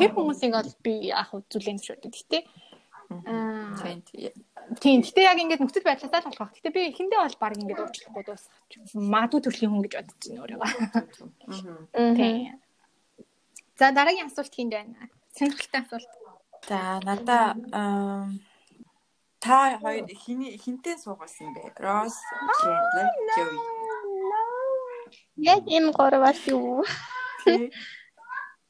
[0.00, 2.12] Тэр хүмүүсийг бол би яг үзүүлэн зөвшөөрдөг.
[2.16, 2.38] Гэтэ
[4.84, 5.00] Тийм.
[5.00, 6.52] Гэтэ яг ингээд нөхцөл байдлаасаа л болох.
[6.60, 8.60] Гэтэ би эхэндээ бол баг ингээд уучлахгүй дуусгах.
[8.92, 10.70] Магадгүй төрлийн хүн гэж бодож байна өөрийгөө.
[12.20, 12.60] Тийм.
[13.80, 15.08] За дараагийн асуулт хинд байна?
[15.32, 16.12] Сонирхолтой асуулт.
[16.66, 17.54] За надаа
[19.40, 21.62] та хоёр хиний хинтээ суугасан бэ?
[21.78, 22.16] Ross,
[22.58, 23.58] Chandler, Joey.
[25.38, 26.82] Яг энэ гураваас юу?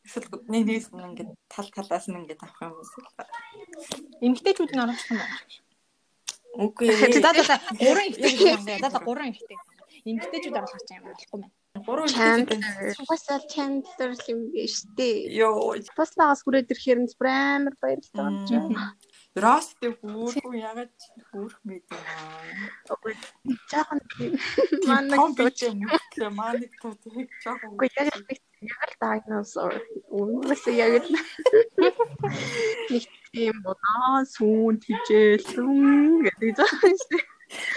[0.04, 2.84] Эсвэл нэг нэгс нь ингээд тал талаас нь ингээд авах юм уу?
[4.20, 5.36] Эмгтээчүүд нь оруулах юм байна.
[6.64, 6.88] Үгүй.
[7.24, 8.82] За за гурван эмгтээчүүд байна.
[8.84, 9.58] За за гурван эмгтээ.
[10.10, 11.52] Эмгтээчүүд оруулах юм болохгүй байна.
[11.86, 12.94] Гурван Chandler.
[13.02, 15.34] Угаасаа Chandler юм биш дээ.
[15.40, 15.76] Йоо.
[15.96, 18.50] Бас лагаас хүрээд ирэхээр нь амар баярлалаа гэж.
[19.44, 20.96] Рост тэг хөөрхөн ягаад
[21.30, 22.98] хөөрх мэд юм аа.
[23.70, 24.00] Жаахан
[24.88, 25.78] манайг тууч юм.
[26.34, 27.00] Манайг тууч
[27.44, 27.70] жаахан.
[27.76, 28.14] Үгүй яг
[28.66, 29.54] яг л diagnose
[30.10, 31.10] үнэс яг л
[32.90, 37.22] нэг тийм бодоо сүүн тижээлсэн гэдэг заахан шүү.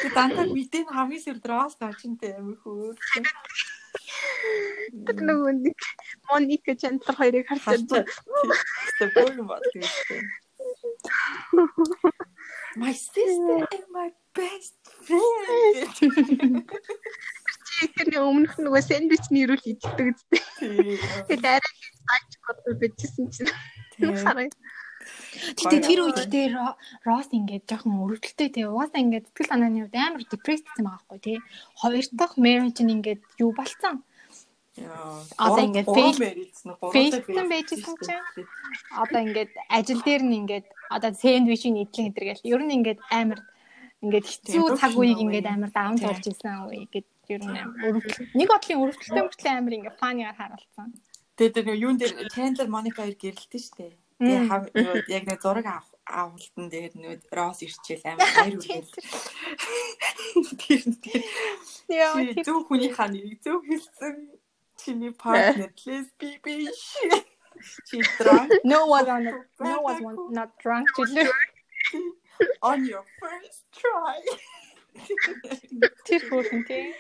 [0.01, 2.95] Тэг дантаа мэдэн хамгийн сүүлд рост очинтэй амир хөөр.
[5.07, 5.77] Тэр нөгөө нэг
[6.29, 8.05] Моника Чендлер хоёрыг харж байна.
[8.99, 9.85] Тэ бүр юм бат тийм.
[12.75, 16.69] My sister and my best friend.
[17.71, 20.41] Чикний өмнөх нөгөө сэндвич нэрүүл иддэг үстэй.
[21.27, 21.75] Тэгээд арай
[22.07, 23.51] цаач бодвол бичсэн чинь.
[23.99, 24.47] Хараа.
[25.57, 26.47] Гэтэ тэр үед гэтээ
[27.07, 28.65] Росс ингээд жоохон өрөвдөлттэй тий.
[28.69, 31.37] Угаасаа ингээд сэтгэл санааны хувьд амар депресд гэсэн байгаа байхгүй тий.
[31.81, 34.05] Хоёр дахь marriage нь ингээд юу болцсон.
[35.37, 36.17] Одоо ингээд fail
[36.93, 38.47] failсэн байжсэн чинь
[39.03, 43.39] одоо ингээд ажил дээр нь ингээд одоо сэндвичийн идэлэн хэдэр гэл ер нь ингээд амар
[44.01, 47.55] ингээд хэцүү цаг үеийг ингээд амар даун туулж ирсэн үе гэдэг ер нь
[48.37, 50.89] нэг бодлын өрөвдөлтөй мөртлөө амар ингээд фанигаар харуулсан.
[51.37, 53.95] Тэгээд тэр юун дээр Chandler Monica хоёр гэрэлтэн штэ.
[54.19, 55.65] Тэгээд яг нэг зураг
[56.05, 58.91] авалтан дээр нүд Росс ирчээл амар хайр үргэлж.
[60.61, 61.21] Тэр тэр.
[61.87, 62.13] Яа,
[62.45, 64.40] зөв хүний ханы зөв хэлсэн.
[64.83, 67.25] Чиний партнер lesbian shit.
[67.87, 68.49] Чи drunk.
[68.63, 69.23] No one on
[69.59, 71.29] no one not drunk жилээ.
[72.61, 74.17] On your first try.
[76.05, 76.95] Тэр хөөрхөн тий.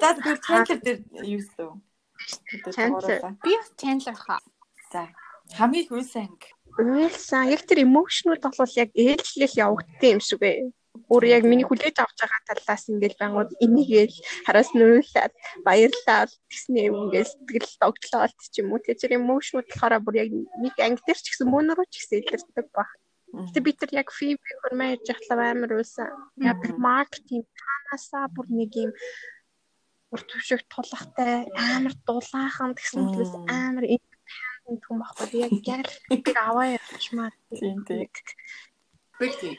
[0.00, 1.72] За тэр Chandler дээр юу лөө?
[2.74, 3.20] Chandler.
[3.44, 4.40] Би бас Chandler хаа.
[4.92, 5.08] За.
[5.54, 6.48] Хамгийн их үсэн анги.
[6.78, 7.46] Уйлсан.
[7.54, 10.72] Яг тэр emotional бол яг ээлжлэл явагдсан юм шиг бай.
[11.10, 15.32] Өөр яг миний хүлээж авч байгаа талаас ингээл байнгут энийгээл хараас нүүлээд
[15.66, 18.80] баярлаад тэгснээ ингээл сэтгэл тогтлоод ч юм уу.
[18.80, 22.66] Тэр emotional болохоор бүр яг нэг анги дээр ч гэсэн мөн рүү ч гэсэн илэрдэг
[22.70, 22.90] баг.
[23.34, 26.10] Гэтэ би тэр яг Phoebe хөрмөө яж ахлаа амар уйсан.
[26.38, 28.94] Яг маркетинг танаасаа бүр нэг юм
[30.14, 36.78] бүр төвшөг тулахтай амар дулаахан гэсэн хүмүүс амар энэ хүн байхгүй яг яг би аваа
[36.78, 38.06] явчмаар тийм тийм.
[39.18, 39.58] Бэгти.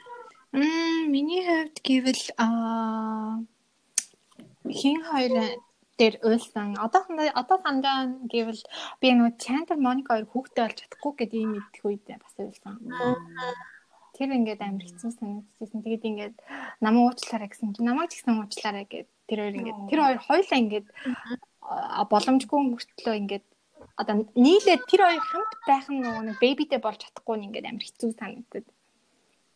[0.55, 3.43] Мм миний хувьд гэвэл аа
[4.79, 5.59] хин хоёр
[5.99, 6.79] дээр уйлсан.
[6.85, 7.99] Одоохондоо одоо санджаа
[8.33, 8.63] гэвэл
[9.01, 12.73] би нөгөө Chandler Monica хоёр хүүхдээ олж чадахгүй гэдэг юм мэдэх үед бас уйлсан.
[14.15, 15.83] Тэр ингээд амар хэцүү санагдчихсэн.
[15.83, 16.35] Тэгээд ингээд
[16.79, 20.59] намайг уучлаарай гэсэн чинь намайг ч гэсэн уучлаарай гэд тэр хоёр ингээд тэр хоёр хоёлаа
[20.63, 20.87] ингээд
[22.11, 23.45] боломжгүй мөртлөө ингээд
[23.99, 27.83] одоо нийлээд тэр хоёр хамт байх нь нөгөө нэг бэбидээ болж чадахгүй нь ингээд амар
[27.87, 28.67] хэцүү санагдаад.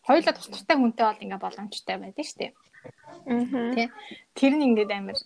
[0.08, 2.52] Хоёулаа тус тустай хүнтэй бол ингээд боломжтой байдаг шүү дээ.
[3.28, 3.74] Аа.
[3.76, 3.84] Тэ.
[4.36, 5.18] Тэр нь ингээд амар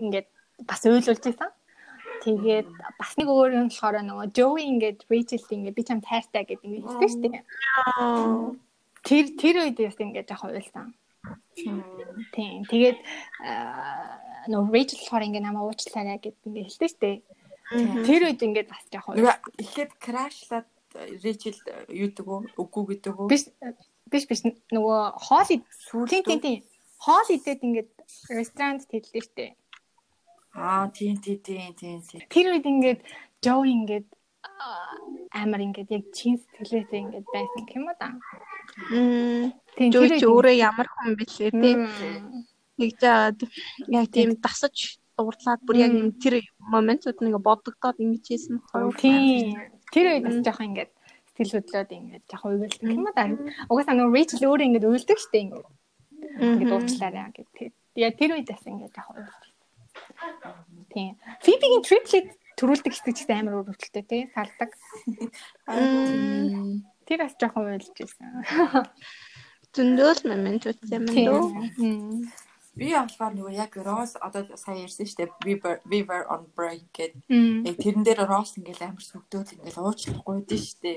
[0.00, 0.28] ингээд
[0.66, 1.50] бас уйлуулж байсан.
[2.20, 2.68] Тэгээд
[3.00, 6.84] бас нэг өөр юм болохоор нөгөө Joey ингээд Rachel ингээд би чам тайртай гэдэг ингээд
[6.84, 7.42] хэлдэг шүү дээ.
[9.08, 10.86] Тэр тэр үед бас ингээд яг уйлсан.
[11.56, 12.60] Тийм.
[12.68, 12.98] Тэгээд
[14.52, 17.16] нөгөө Rachel болохоор ингээд намайг уучлаарай гэдэг ингээд хэлдэг шүү дээ.
[18.04, 19.40] Тэр үед ингээд бас яг уйлсан.
[19.56, 21.56] Ихэд крашлаад Rachel
[21.88, 22.40] юу гэдэг үү?
[22.58, 23.28] Үгүй гэдэг үү?
[23.30, 23.44] Биш
[24.10, 24.42] биш биш
[24.74, 25.46] нөгөө хоол
[26.10, 26.58] тийм тийм тийм
[26.98, 27.90] хоол идээд ингээд
[28.34, 29.50] ресторанд тэлдэг дээ.
[30.54, 32.00] Аа тийм тийм тийм тийм.
[32.28, 33.00] Тэр үед ингээд
[33.40, 34.08] Жоо ингээд
[35.32, 38.08] амар ингээд яг чин сэтгэлээсээ ингээд байсан юм да.
[38.92, 39.56] Мм.
[39.76, 41.80] Тийм тэр чи өөрөө ямар хүн бэлээ тийм.
[42.76, 43.40] Нэг жаад
[43.88, 48.92] яг тийм дасаж дуурлаад бүр яг тэр моментууд нэг бодогдоод ингэж хийсэн хоёр.
[49.00, 49.56] Тийм.
[49.90, 50.92] Тэр үед бас жоохон ингээд
[51.34, 53.24] сэтгэл хөдлөөд ингээд жоохон уйлдаг юм да.
[53.70, 55.68] Угаасаа нөгөө Rachel өөрөө ингээд уйлдаг штэ ингээд.
[56.40, 57.72] Ингээд уучлаарай гэдэг.
[57.98, 59.50] Яг тэр үед бас ингээд жоохон уйлдаг.
[60.92, 61.14] Тийм.
[61.42, 62.28] Фибигийн триплет
[62.60, 64.70] төрүүлдэг хэсэг ч амар өрөвдөлттэй тий салдаг.
[67.08, 68.44] Тэр бас жоохон уйлж ирсэн.
[69.74, 71.40] Зөндөөл момент үтсэн юм дөө.
[72.78, 75.30] Би болохоор нөгөө яг Rose одоо сая ярьсан шүү дээ.
[75.42, 77.26] Weaver Weaver on break гэдэг.
[77.66, 80.96] Яг тэрэн дээр Rose ингээл амар сүгдөөд ингээл уучлахгүй дээ шүү дээ.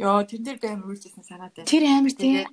[0.00, 1.68] Йоо тэрэн дээр би амар үйлжсэн санаад байна.
[1.68, 2.48] Тэр амар тий.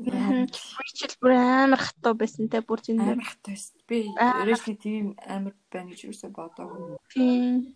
[0.00, 3.76] Хичээл бүр амар хатуу байсан те бүр зин амар хатуу байсан.
[3.86, 6.98] Би Rachel тийм амар байна гэж юусаа бодоогүй.
[7.14, 7.70] Тийм.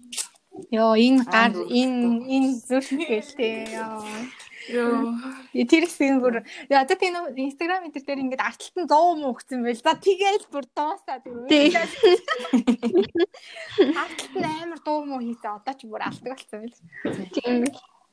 [0.70, 4.06] Йоо энэ гар энэ энэ зүрх гэлтэй ёо.
[4.70, 5.18] Йоо.
[5.52, 9.60] Тэр хэсэг бүр яа за тийм инстаграм энэ дээр ингээд арталт нь 100 муу өгсөн
[9.66, 9.82] байл.
[9.82, 11.74] За тэгээл бүр дуусаа зүгээр.
[14.02, 15.58] Арталт нь амар дуу муу хийсэн.
[15.58, 16.78] Одоо ч бүр алдаг болсон байл.
[17.34, 17.66] Тийм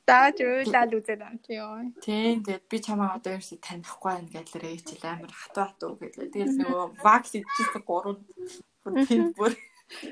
[0.04, 1.78] дааж уйлал үзээд ам чи ёо.
[2.04, 6.34] Тийм тэгээд би чамаа одоо ерөөсөй танихгүй байна гэхэлэр ээжил амар хатуу хатуу гэдэг.
[6.34, 8.18] Тэгээд нөгөө вакс идчихсэн гурван
[8.82, 8.92] бүр
[9.38, 9.54] бүр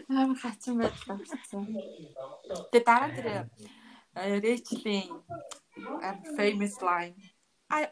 [0.09, 1.65] амар хачин байдал орсон.
[2.71, 3.29] Тэгээд дараа тэр
[4.15, 5.09] Рэйчлийн
[6.37, 7.17] famous line
[7.71, 7.87] I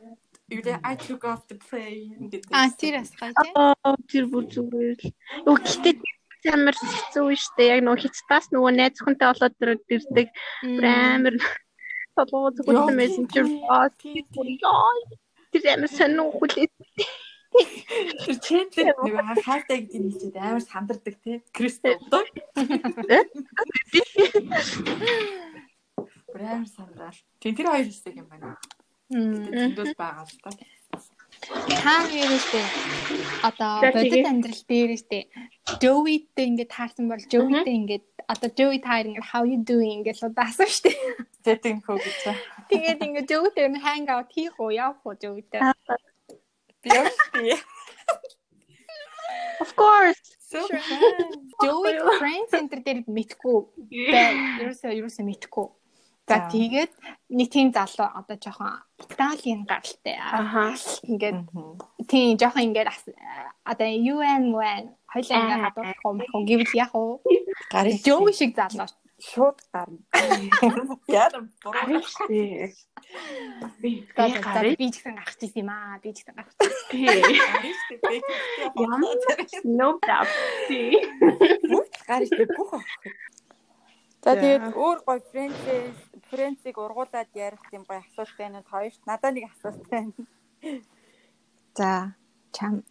[0.51, 2.49] You did I took off the plane гэдэг.
[2.57, 3.53] А тэр асгай тий.
[3.53, 5.13] Аа тэр бүр зүгээр л.
[5.45, 7.69] Юу гэхдээ амар хэцүү шүү дээ.
[7.77, 9.55] Яг нөгөө хятадаас нөгөө найз хүнтэй болоод
[9.93, 10.29] ирдэг.
[10.65, 11.37] Амар
[12.17, 14.89] толгой зөвхөн мессенжер баа яа
[15.53, 16.69] тэр амар сонин хүлээ
[17.89, 21.41] Тэр чэндэр нэг хайртай гэдэг нь хэлээд амар сандардаг тий.
[21.57, 22.23] Кристо одоо.
[26.33, 27.19] Брэм сандрал.
[27.41, 28.61] Тин тэр хоёр хэсэг юм байна.
[29.09, 30.51] Тэндээс байгаа л та.
[31.49, 32.67] Та нэрээстэй
[33.49, 35.21] одоо бодит амьдрал дээр штэ
[35.81, 40.51] Joey-тэй ингээд таарсан бол Joey-тэй ингээд одоо Joey таар ингээд how you doing гэж удаа
[40.51, 40.93] асуув штэ.
[41.47, 42.21] Зэтин хөө гэж.
[42.69, 45.63] Тэгээд ингээд Joey-тэй hang out хийх уу явах уу Joey-тэй.
[46.83, 47.09] Би яа.
[49.61, 50.21] Of course.
[51.63, 53.59] Joey Friends Center дээр мэдхгүй.
[54.09, 54.33] Бай.
[54.63, 55.69] Ерөөсөө ерөөсөө мэдхгүй.
[56.29, 56.93] За тэгээд
[57.33, 60.17] нэг тийм залуу одоо жоохон Италийн гаралтай.
[60.21, 60.77] Аха.
[61.09, 61.49] Ингээд
[62.09, 62.89] тийм жоохон ингээд
[63.65, 67.21] одоо UN UN хоёлаа ингээд гадуур хом гэвэл яг уу?
[67.73, 68.89] Гарыг Joey шиг залуу
[69.19, 69.99] шууд гарна.
[71.11, 71.29] Яа
[71.63, 72.71] буруу штэ.
[73.83, 75.99] Би За би ч гэсэн гарах гэсэн юм аа.
[75.99, 76.55] Би ч гэсэн гарах.
[76.91, 77.07] тий.
[77.99, 78.23] гарыг
[78.79, 79.19] Ямар
[79.67, 80.31] no doubt.
[80.71, 81.03] Тий.
[82.07, 82.95] гарыг бүх авах.
[84.23, 85.99] За тэгээд өөр гой френчээс
[86.31, 88.63] френцийг ургуулад ярих юм гоё асуулт байна.
[88.71, 90.15] Хоёрт надад нэг асуулт байна.
[91.75, 92.15] За
[92.55, 92.87] чам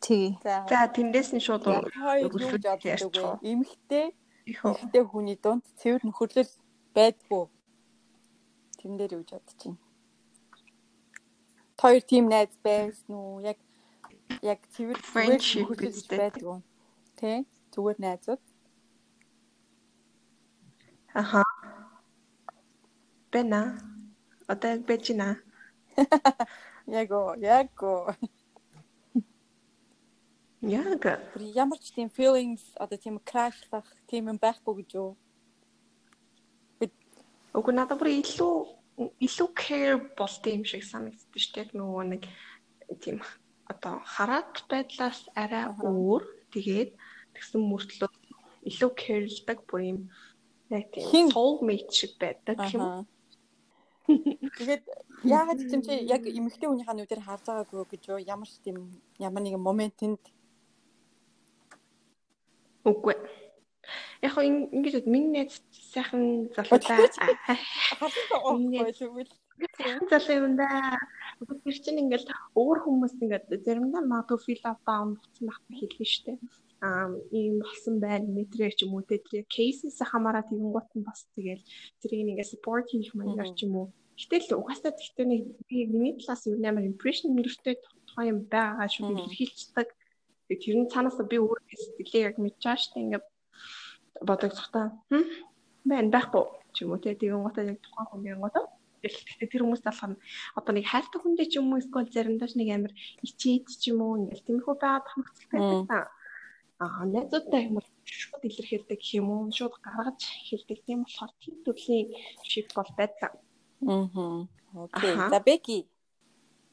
[0.00, 0.40] тий.
[0.44, 2.64] За тэндээс нь шууд хоёр юу өргөжлөж
[4.46, 4.54] боддог ярьчих.
[4.54, 4.54] вэ?
[4.54, 4.74] Эмэгтэй Их үү.
[4.78, 6.52] эмэгтэй хүний дунд цэвэр нөхөрлөл
[6.94, 7.44] байдгүй.
[8.78, 9.78] Тэн дээр юу гэж бодож байна?
[11.76, 13.40] Хоёр тим найз байсан уу?
[13.42, 13.58] Яг
[14.42, 16.58] яг цэвэр нөхөрлөл байдгүй.
[17.16, 17.44] Тэ?
[17.72, 18.42] Зүгээр найзууд.
[21.14, 21.42] Аха.
[23.32, 23.80] Бэна.
[24.46, 25.36] Одоо яг байж гинэ.
[26.86, 28.14] Яг оо, яг оо.
[30.62, 31.04] Яг.
[31.36, 35.16] Ямар ч тийм feelings одоо тийм крашлах тийм юм байхгүй гэж юу?
[37.52, 38.54] Уг нь надад бүр илүү
[39.20, 41.76] илүү care болт юм шиг санагддаг шүү дээ.
[41.76, 42.22] Нөгөө нэг
[43.04, 43.20] тийм
[43.68, 46.24] одоо хараат байдлаас арай өөр.
[46.52, 46.96] Тэгээд
[47.36, 48.10] тэгсэн мөртлөө
[48.64, 50.00] илүү careлдаг бүр юм
[50.72, 53.04] яг тийм soulmate шиг байдаг юм.
[54.06, 54.84] Тэгээд
[55.24, 58.20] яагаад юм чи яг эмэгтэй хүнийхээ нүдээр харж байгаагүй гэж юу?
[58.24, 60.22] Ямар ч тийм ямар нэгэн моментэнд
[62.86, 63.14] Үгүй.
[64.24, 67.06] Яг хоо ин- ингэж бод миний найз сайхан залуудаа
[67.98, 69.32] харсан тэгвэл
[70.10, 70.98] залуу юм да.
[71.64, 76.32] Тэр чинь ингээл өөр хүмүүс ингээд заримдаа магадгүй feel up down болсон байх хэлнэ штэ.
[76.84, 81.04] Аа ийм болсон байна мэтрээ ч юм уу тэ тэр cases хамаараа тэгэн гут нь
[81.06, 81.62] бас тэгэл
[82.02, 83.88] тэрийг нэгээ support хийх маягаар ч юм уу.
[84.16, 87.76] Гэтэл угаасаа тэгтээ нэг би миний талаас юу нээр impression нэртэй
[88.08, 89.16] тухайн юм байгаа шүү Мгм.
[89.16, 89.88] дээ илэрхийлцдэг.
[90.46, 93.26] Тэгээ тэр нь цаанаас би өөр сэтгэлээ яг мэдчихэж штэ ингээд
[94.28, 95.26] бодогдохтаа хм
[95.90, 98.64] байна байхгүй ч юм уу тэ тэгэн гутаа яг тухайн хүний гутаа
[99.02, 100.20] Гэхдээ тэр хүмүүс талах нь
[100.58, 104.00] одоо нэг хайртай хүндээ ч юм уу эсвэл заримдаа ч нэг амар ичээд ч юм
[104.02, 105.98] уу ингээл тиймэрхүү байгаад хамгаалдаг байдаг та.
[106.82, 111.54] Аа найзуудтай юм бол шууд илэрхийлдэг гэх юм уу шууд гаргаж хэлдэг тийм болохоор тийм
[111.64, 112.06] төрлийн
[112.42, 113.32] шиг бол байдаг.
[113.86, 114.48] Аа.
[114.74, 115.14] Окей.
[115.32, 115.88] За Беки.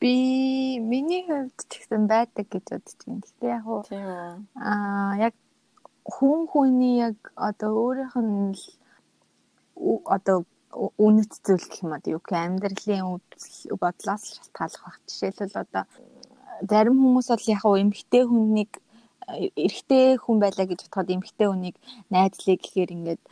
[0.04, 3.24] Би миний хувьд ч гэсэн байдаг гэж бодож байна.
[3.24, 3.82] Гэхдээ яг уу
[4.60, 5.36] аа яг
[6.04, 8.52] хүн хүний яг одоо өөрийнх нь
[10.16, 10.44] одоо
[11.00, 13.24] үнэт зүйл гэх юм одоо юу гэх амьдралын
[13.80, 15.00] бодлоос шалтгаалах баг.
[15.08, 15.84] Жишээлбэл одоо
[16.68, 18.72] зарим хүмүүс бол яг уу эмгтэй хүнийг
[19.64, 21.76] эрэгтэй хүн байлаа гэж бодоход эмгтэй хүнийг
[22.12, 23.24] найзлыг гэхээр ингээд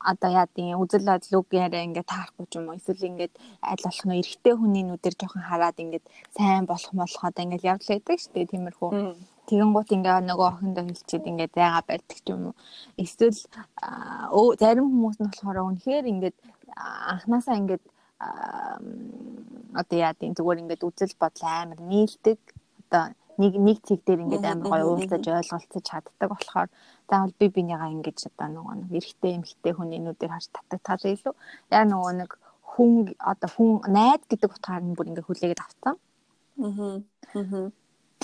[0.00, 3.32] одоо яа тийм үзэл бодлогоороо ингээд таарахгүй ч юм уу эсвэл ингээд
[3.70, 6.04] аль болох нь эрэгтэй хүний нүдээр жоохон хараад ингээд
[6.36, 8.90] сайн болох молох одоо ингээд явж байдаг шүү дээ тиймэрхүү
[9.42, 12.56] Тэгэн гут ингээ нөгөө охиндоо хэлчихэд ингээ зайгаа барьдаг ч юм уу.
[12.94, 13.38] Эсвэл
[14.62, 16.36] зарим хүмүүс нь болохоор үнэхээр ингээд
[16.78, 17.84] аа, анханасаа ингээд
[18.22, 22.38] аа, м, одоо яа тийм зүгээр ингээд үзэл бодол амар нийлдэг.
[22.86, 23.04] Одоо
[23.42, 26.68] нэг нэг цэг дээр ингээд амар гоё уулзаж ойлголцож чаддаг болохоор
[27.12, 31.34] заавал би бинийгаа ингэж одоо нөгөө нэг эрэгтэй эмэгтэй хүний нүдээр харж татдаг тал илүү.
[31.68, 32.30] Яа нөгөө нэг
[32.72, 35.96] хүн одоо хүн найд гэдэг утгаар нь бүр ингээ хүлээгээд авсан.
[36.56, 37.04] Аа.
[37.36, 37.68] Аа.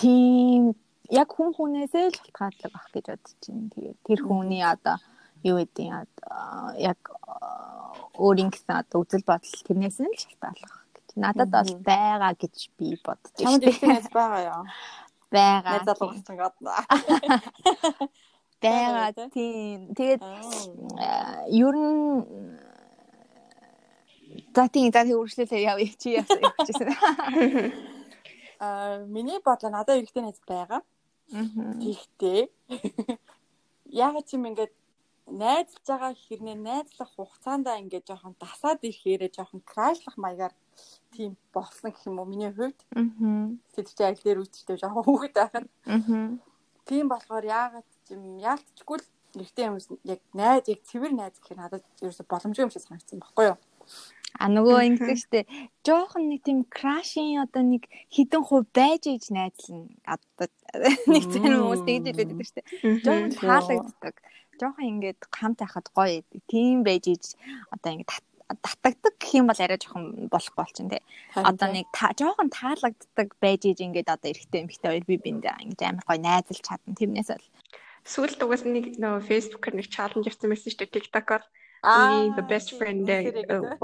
[0.00, 0.72] тийм
[1.10, 3.68] яг хүн хүнээсээ л шалтгаалдаг ах гэж бодож байна.
[3.76, 4.96] Тэгээд тэр хүний одоо
[5.44, 6.06] юу гэдэг юм
[6.80, 11.08] яг аа, өөрийн гэсэн одоо үзэл бодол тэрнээс нь л шалтгаалах гэж.
[11.16, 13.68] Надад бол байгаа гэж би бодож Чамд байна.
[13.68, 14.64] их найз байгаа яа.
[15.28, 15.76] Байгаа.
[15.76, 16.56] Найз залгууч чангаад.
[18.62, 19.12] Байгаа.
[19.14, 19.28] тий.
[19.36, 19.78] Тийм.
[19.94, 20.42] Тэгээд Аа.
[20.98, 22.24] аа, ер нь
[24.54, 26.88] за тийм за тийм үргэлжлүүлээ явъя чи яасан явчихсан.
[28.60, 30.82] Аа, миний бодлоо надад эрэгтэй найз байгаа.
[31.30, 32.40] Тэгтээ
[34.04, 34.72] яг ч юм ингээд
[35.28, 40.54] найзлж байгаа хэрнээ найзлах хугацаандаа ингээд жоохон дасаад ирэхээрээ жоохон крашлах маягаар
[41.12, 42.80] тийм болсон гэх юм уу миний хувьд.
[43.76, 46.40] Тэд чи аль дээр үчтэй жоохон хүүхэд байхад Мгм.
[46.88, 49.06] тийм болохоор яагаад юм яалтчгүй л
[49.36, 53.52] эрэгтэй хүмүүс яг найз яг цэвэр найз гэхээр надад ерөөсө боломжгүй юм шиг санагдсан баггүй
[53.52, 53.58] юу?
[54.36, 55.40] А нөгөө ингэдэг штэ
[55.82, 59.88] жоохон нэг тийм крашин одоо нэг хідэн хувь байж ээж найзлна.
[60.04, 60.46] Одоо
[61.08, 62.60] нэг тийм хүмүүс тэгж хэлээд байдаг штэ.
[63.04, 64.14] Жоохон таалагддаг.
[64.60, 66.20] Жоохон ингээд хамт байхад гоё.
[66.46, 67.24] Тийм байж ээж
[67.72, 71.02] одоо ингээд татагддаг гэх юм бол арай жоохон болох болчихно тий.
[71.34, 76.04] Одоо нэг жоохон таалагддаг байж ээж ингээд одоо эрэхтэй эмхтэй хоёр би бинд ингээд амар
[76.04, 76.96] гоё найзалж чадна.
[76.96, 77.48] Тэрнээс бол
[78.08, 80.96] сүүлд угаас нэг нөгөө фэйсбүүкээр нэг чаленж явсан байсан шүү дээ.
[80.96, 81.44] TikTok-оор
[81.84, 83.06] Аа the best friend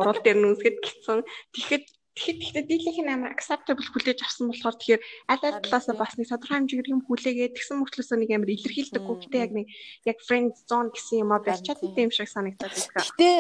[0.01, 1.23] урал дээр нь үзгээд гисэн.
[1.55, 5.03] Тэгэхэд Тэгэхэд гэхдээ дийлийнх нь амар acceptable хүлээж авсан болохоор тэгэхээр
[5.35, 9.43] аль аль талаасаа бас нэг тодорхой хэмжээгээр юм хүлээгээд тэгсэн мөртлөөсөө нэг амар илэрхийлдэггүй гэхдээ
[9.43, 9.67] яг нэг
[10.07, 13.03] яг friend zone гэсэн юм а барьж чаддаг юм шиг санагдаад байна.
[13.03, 13.31] Гэтэ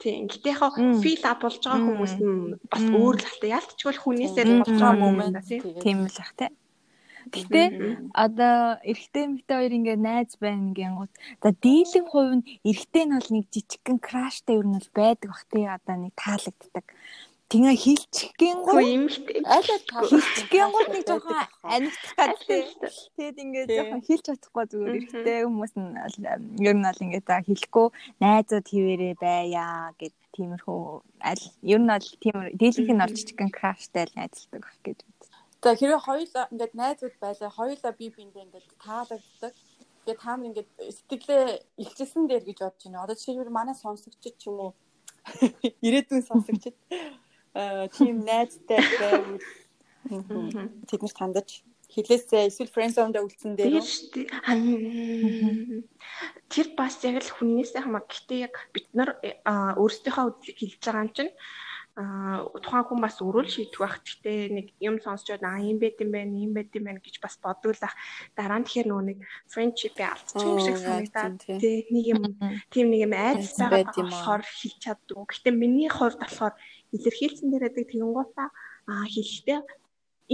[0.00, 0.24] Тийм.
[0.24, 3.56] Гэтэ яг feel up болж байгаа хүмүүс нь бас өөр л хальта.
[3.60, 6.48] Ялтчгүй хүнээсээ болж байгаа юм байна тийм л тий.
[7.34, 7.62] Гэтэ
[8.24, 8.58] одоо
[8.90, 11.12] эрэгтэй эмэгтэй хоёр ингээд найз байна гингууд.
[11.42, 15.44] За дийлэн хувь нь эрэгтэй нь бол нэг жижигхэн краштай ер нь бол байдаг бах
[15.50, 16.86] тий одоо нэг таалагддаг.
[17.48, 19.72] Тэгээ хилчгэн гоо эмэгтэй аль
[20.10, 22.92] хилчгэн гоо нэг жоохон анигдах гэдэг.
[23.16, 25.96] Тэгэд ингээд жоохон хилч чадахгүй зүгээр эрэгтэй хүмүүс нь
[26.68, 27.86] ер нь бол ингээд за хэлэхгүй
[28.20, 30.80] найзууд хിവэрэ байя гэд тиймэрхүү
[31.30, 34.98] аль ер нь бол тийм дийлэнх нь бол жижигхэн краштай л найзалдаг бах гэж
[35.62, 39.52] За хэрвээ хоёулаа ингээд найзууд байлаа хоёулаа бие биендээ ингээд таалагддаг.
[40.06, 41.44] Тэгээд та нар ингээд сэтгэлээ
[41.82, 43.02] илчилсэн дээр гэж бодож байна.
[43.02, 44.72] Одоо жишээлбэл манай сонсогчд ч юм уу
[45.86, 46.76] ирээдүйн сонсогчд
[47.58, 49.42] аа тийм найзтай байвал
[50.88, 51.48] тэд нар тандаж
[51.90, 53.82] хилээсээ эсвэл friend zone-д үлдсэн дээр
[56.52, 58.04] тэр бас яг л хүннээсээ хамаа.
[58.06, 59.16] Гэхдээ яг бид нар
[59.80, 61.32] өөрсдийнхөө үдлийг хэлж байгаа юм чинь
[61.98, 63.98] тухайн хүн бас өрөөл шийдэх байх.
[64.06, 67.34] Гэхдээ нэг юм сонсчод аа юм байт юм байна, юм байт юм байна гэж бас
[67.42, 67.94] бодволах.
[68.38, 69.18] Дараа нь тэгэхээр нөгөө нэг
[69.50, 72.22] friendship алдчих юм шиг санагдаад тий нэг юм
[72.70, 75.26] тийм нэг юм айдас байгаа болохоор хэлж чаддгүй.
[75.26, 76.54] Гэхдээ миний хувьд болохоор
[76.94, 78.48] илэрхийлсэн дээр байдаг тэгэнгуутаа
[78.86, 79.60] аа хэлэхдээ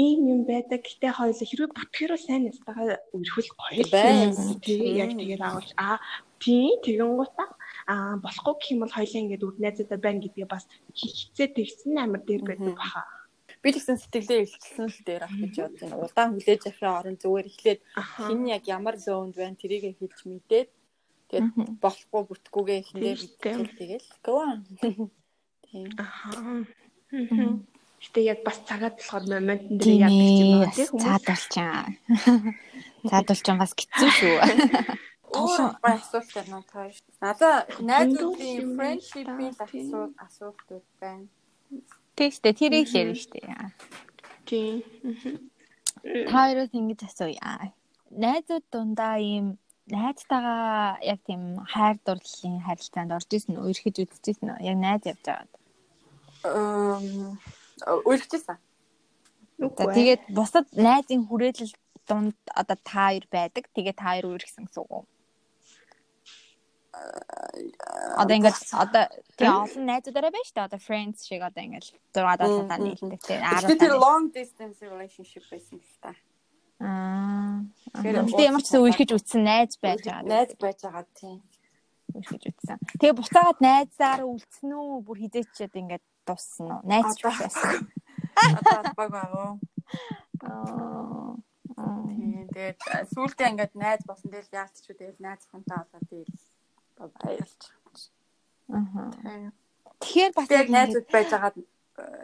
[0.05, 0.85] ийм юм байдаг.
[0.85, 4.37] Гэтэ хоёул хэрвээ бүтгэрөө сайн нэстагаа өрхөл гоё байна.
[4.61, 5.97] Тий яг тэгээд агуулж аа
[6.43, 7.49] тий тэгэнгуутаа
[7.93, 10.65] аа болохгүй гэх юм бол хоёлаа ингээд үр найзуудаа байна гэдгээ бас
[10.99, 13.03] хилцээ тэгсэн амар дээр байдаг баха.
[13.63, 16.03] Би тэгсэн сэтгэлээ илчилсэн л дээр ах гэж бодож байна.
[16.05, 17.81] Удаан хүлээж авахын орон зүгээр эхлээд
[18.25, 20.69] хин яг ямар зоонд байна тэрийг хэлж мэдээд
[21.29, 21.49] тэгээд
[21.81, 24.59] болохгүй бүтггүйгээ эхнээ мэдээ тэгэл go on.
[25.75, 25.91] Тийм.
[25.99, 26.31] Аха.
[28.05, 31.03] Гэтэ яг бас цагаад болохоор моментн дээр яадаг юм байна тийм хүмүүс.
[31.03, 31.83] Цаад болчихаа.
[33.11, 34.37] Цаад болчихсон бас хэцүү шүү.
[35.35, 36.87] Өөр бай асуулт байна уу тоо.
[37.21, 41.27] Надаа найзуудын friendship-ийн асуулт асуултууд байна.
[42.15, 43.41] Тэгстэй тэрийг л ярина штэ.
[44.47, 44.83] Тийм.
[46.31, 47.75] Та хоёроос ингэж асууя.
[48.11, 49.59] Найзууд дундаа ийм
[49.91, 53.69] найзтайгаа яг тийм хайр дурлалын харилцаанд орж исэн үү?
[53.71, 54.65] Өрхөж үзчихсэн үү?
[54.71, 55.53] Яг найз явж байгаад.
[56.45, 57.37] Эм.
[59.59, 61.75] За тэгээд бусад найзын хүрээлэл
[62.09, 63.65] дунд одоо та хоёр байдаг.
[63.77, 65.05] Тэгээд та хоёр үргэсэн гэсэн үг үү?
[68.15, 69.05] Одоо ингээд одоо
[69.39, 70.69] тийм олон найзуудаараа байна шүү дээ.
[70.69, 73.41] Одоо friends шиг одоо ингээд 6 7 таа нийлдэг тийм.
[73.43, 73.63] Аа.
[73.63, 76.13] Тэр long distance relationship байсан л та.
[76.83, 77.63] Аа.
[78.03, 80.31] Тэгээд ямар ч зүйл үерхэж үтсэн найз байж байгаа.
[80.31, 81.39] Найз байж байгаа тийм.
[82.15, 82.79] Үерхэж үтсэн.
[82.99, 85.03] Тэгээ буцаагаад найзаар үлдсэн үү?
[85.07, 86.83] Бүр хизээчээд ингээд дуссан уу?
[86.87, 87.87] Найз ч байсан.
[88.39, 89.51] Одоо баг байгаа.
[90.47, 91.35] Аа.
[91.75, 92.47] Тийм.
[92.55, 92.79] Тэгээд
[93.11, 94.31] сүүлдээ ингээд найз босон.
[94.31, 94.99] Тэгэл яалтч үү.
[94.99, 96.31] Тэгэл найз хонтоо болоод тэгэл
[96.99, 97.63] баярлж.
[98.71, 99.53] Аа.
[100.01, 101.57] Тэгэхээр бас яг найзууд байж байгаад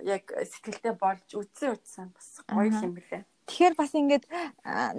[0.05, 3.25] яг сэтгэлдээ болж үтсэн үтсэн бас гоё юм билээ.
[3.51, 4.25] Тэгэхээр бас ингээд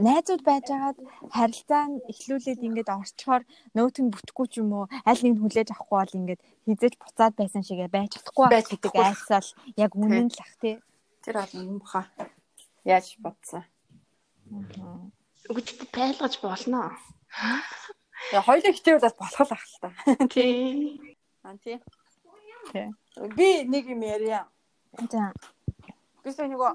[0.04, 1.00] найзууд байж байгаад
[1.32, 3.44] харилцаа нь эхлүүлээд ингээд орчхоор
[3.76, 7.64] нөөт нь бүтэхгүй ч юм уу аль нэг хүлээж авахгүй бол ингээд хизээж буцаад байсан
[7.64, 9.50] шигээ байж чадахгүй гэдэг айсаал
[9.80, 10.76] яг үнэн л ах тий.
[11.24, 12.04] Тэр бол юм баха.
[12.84, 13.64] Яаж бодсон.
[15.48, 16.92] Үгүйд тайлгаж болно.
[18.30, 19.90] Яа хоёулаа хичээвэл бас болох л ах л та.
[20.30, 21.18] Тий.
[21.44, 21.82] Аа тий.
[22.72, 22.88] Тий.
[23.36, 24.46] Би нэг юм ярья.
[25.10, 25.34] За.
[26.24, 26.72] Бис нөгөө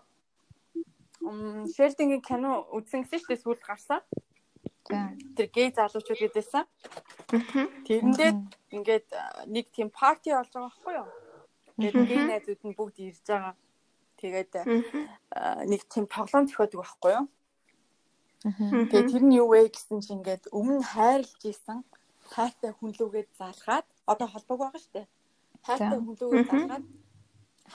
[1.23, 4.03] м Шелдингийн кино үзсэн гэсэн шүү дээ сүүлд гарсан.
[4.87, 6.65] Тэр гей залуучууд гэдээсэн.
[7.87, 8.31] Тэрэндээ
[8.75, 9.07] ингээд
[9.51, 11.09] нэг тийм парти болж байгаа байхгүй юу?
[11.79, 13.55] Тэгээд гей найзууд нь бүгд ирж байгаа.
[14.23, 14.53] Тэгээд
[15.67, 17.27] нэг тийм тоглоом зохиодог байхгүй юу?
[18.45, 21.81] Тэгээ тэр нь юу вэ гэсэн чинь ингээд өмнө хайрлж исэн
[22.29, 25.09] хайртай хүн лүгээд залгаад одоо холбоог байгаа штэ.
[25.67, 26.85] Хайртай хүн лүгээд залгаад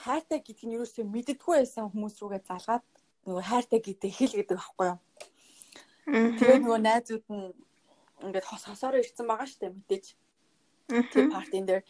[0.04, 2.84] хайртай гэдгийг нь юусоо мэддэггүй байсан хүмүүс рүүгээ залгаад
[3.26, 4.98] нөгөө хайртай гэдэг хэл гэдэг аахгүй юу.
[6.38, 7.52] Тэгээ нөгөө найзууд нь
[8.24, 10.06] ингээд хос хосоор ирсэн байгаа штэ мэдээж.
[11.12, 11.82] Тэр партийн дээр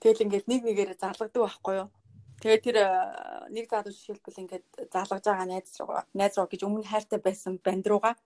[0.00, 1.88] Тэгэл ингээд нэг нэгээрээ залгадаг байхгүй юу?
[2.40, 2.88] Тэгээд тэр э,
[3.52, 7.84] нэг залуу жишээлбэл ингээд залгаж байгаа найз руугаа найз руу гэж өмнө хайртай байсан банд
[7.84, 8.16] руугаа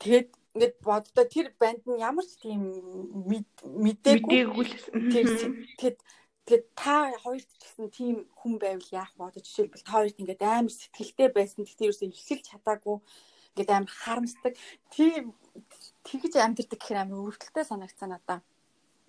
[0.00, 2.60] тэгээд ингээд боддоо тэр банд нь ямар ч тийм
[3.28, 4.68] мэдээгүй
[5.12, 5.98] тэгээд
[6.48, 9.36] тэгээд та хоёрт ч гэсэн тийм хүн байвал яах вэ?
[9.40, 11.64] Жишээлбэл та хоёрт ингээд амар сэтгэлтэй байсан.
[11.64, 12.96] Тэгтээ ерөөсөө ихсэлж чадаагүй
[13.52, 14.52] ингээд амар харамсдаг.
[14.92, 15.32] Тийм
[16.04, 18.40] тэгж амьдэрдэг гэхээр амар өөртөлтэй санагцсан надаа.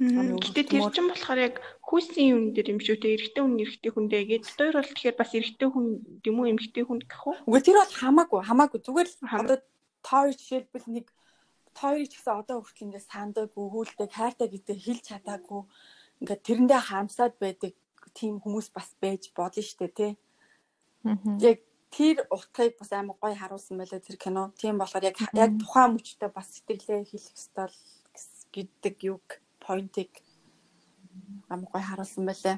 [0.01, 4.23] Гэтэ тэр чинь болохоор яг хүүсийн юм дээр юм шүү те эрэгтэй хүн эрэгтэй хүндээ
[4.25, 5.85] гээд хоёр бол тэгэхээр бас эрэгтэй хүн
[6.25, 6.49] юм уу?
[6.49, 7.35] Эмэгтэй хүн гэх үү?
[7.45, 8.79] Үгүй тэр бол хамаагүй хамаагүй.
[8.81, 9.57] Зүгээр л одоо
[10.01, 11.05] тоо жишээлбэл нэг
[11.77, 15.61] тоорыг ч гэсэн одоо хүртэл ингээд сандаг, өгүүлдэг, хайртай гэдэг хэлж чадаагүй.
[16.25, 17.71] Ингээд тэрэндээ харамсаад байдаг
[18.17, 20.11] тийм хүмүүс бас байж болно штэ тий.
[21.37, 21.61] Яг
[21.93, 24.53] тэр утгыг бас амар гоё харуулсан байлаа тэр кино.
[24.57, 27.69] Тийм болохоор яг яг тухайн мөчтэй бас сэтгэлээ хэлэх ёстой
[28.53, 29.25] гэдэг юг
[29.65, 30.11] поинтыг
[31.49, 32.57] амар гоё харуулсан байлаа.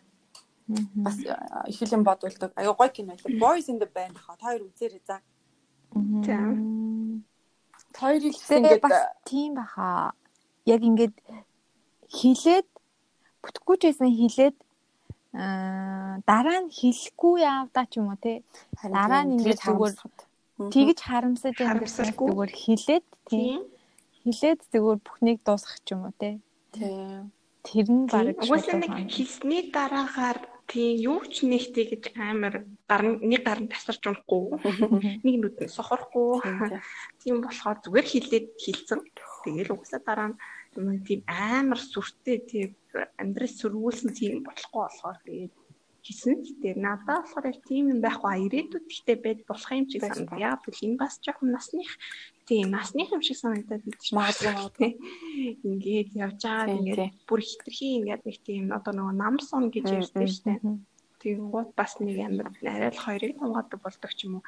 [1.05, 1.17] Бас
[1.67, 2.51] их юм бодволдог.
[2.55, 3.39] Аюу гоё кино байлаа.
[3.39, 5.21] Boys in the Band хаа хоёр үзээрэй за.
[6.25, 6.37] За.
[7.99, 10.13] Хоёрыг ингээд бас тийм баха.
[10.65, 11.15] Яг ингээд
[12.09, 12.67] хилээд
[13.43, 14.55] бүтэхгүй ч байсан хилээд
[15.35, 18.43] аа дараа нь хэлэхгүй явдаа ч юм уу те.
[18.81, 19.95] Дараа нь ингээд зүгээр
[20.73, 23.61] тэгж харамсаж харамсалгүй зүгээр хилээд тийм.
[24.23, 26.41] Хилээд зүгээр бүхнийг дуусгах ч юм уу те.
[26.75, 27.31] Тийм.
[27.65, 33.41] Тэр нь баг угаасаа нэг хийсний дараагаар тийм юу ч нэгтэй гэж амар гарн нэг
[33.47, 34.59] гарн тасарч унахгүй.
[35.25, 36.41] Нэг нүд нь сохорохгүй
[37.21, 39.01] тийм болохоор зүгээр хилээд хилцэн
[39.45, 42.69] тэгэл угаасаа дараа нь тийм амар сүртэй тийм
[43.21, 45.53] амьдрал сөргүүлсэн тийм болохгүй болохоор тэгээд
[46.05, 46.33] хийсэн.
[46.45, 48.45] Тэгээд надад болохоор яг тийм юм байхгүй.
[48.45, 50.37] Ирээдүйд ихтэй байд болох юм шиг санагдав.
[50.37, 51.89] Яг л энэ бас жоохон насных
[52.45, 54.91] тийм насных юм шиг санагдаад байдаг магадгүй
[55.65, 60.53] ингээд явж байгаа ингээд бүр хитрхи ингээд нэг тийм одоо нөгөө намсон гэж ярьдэн штэ.
[61.25, 64.43] Тийм гут бас нэг амар арай л хоёрыг тунгадаг болдог ч юм уу.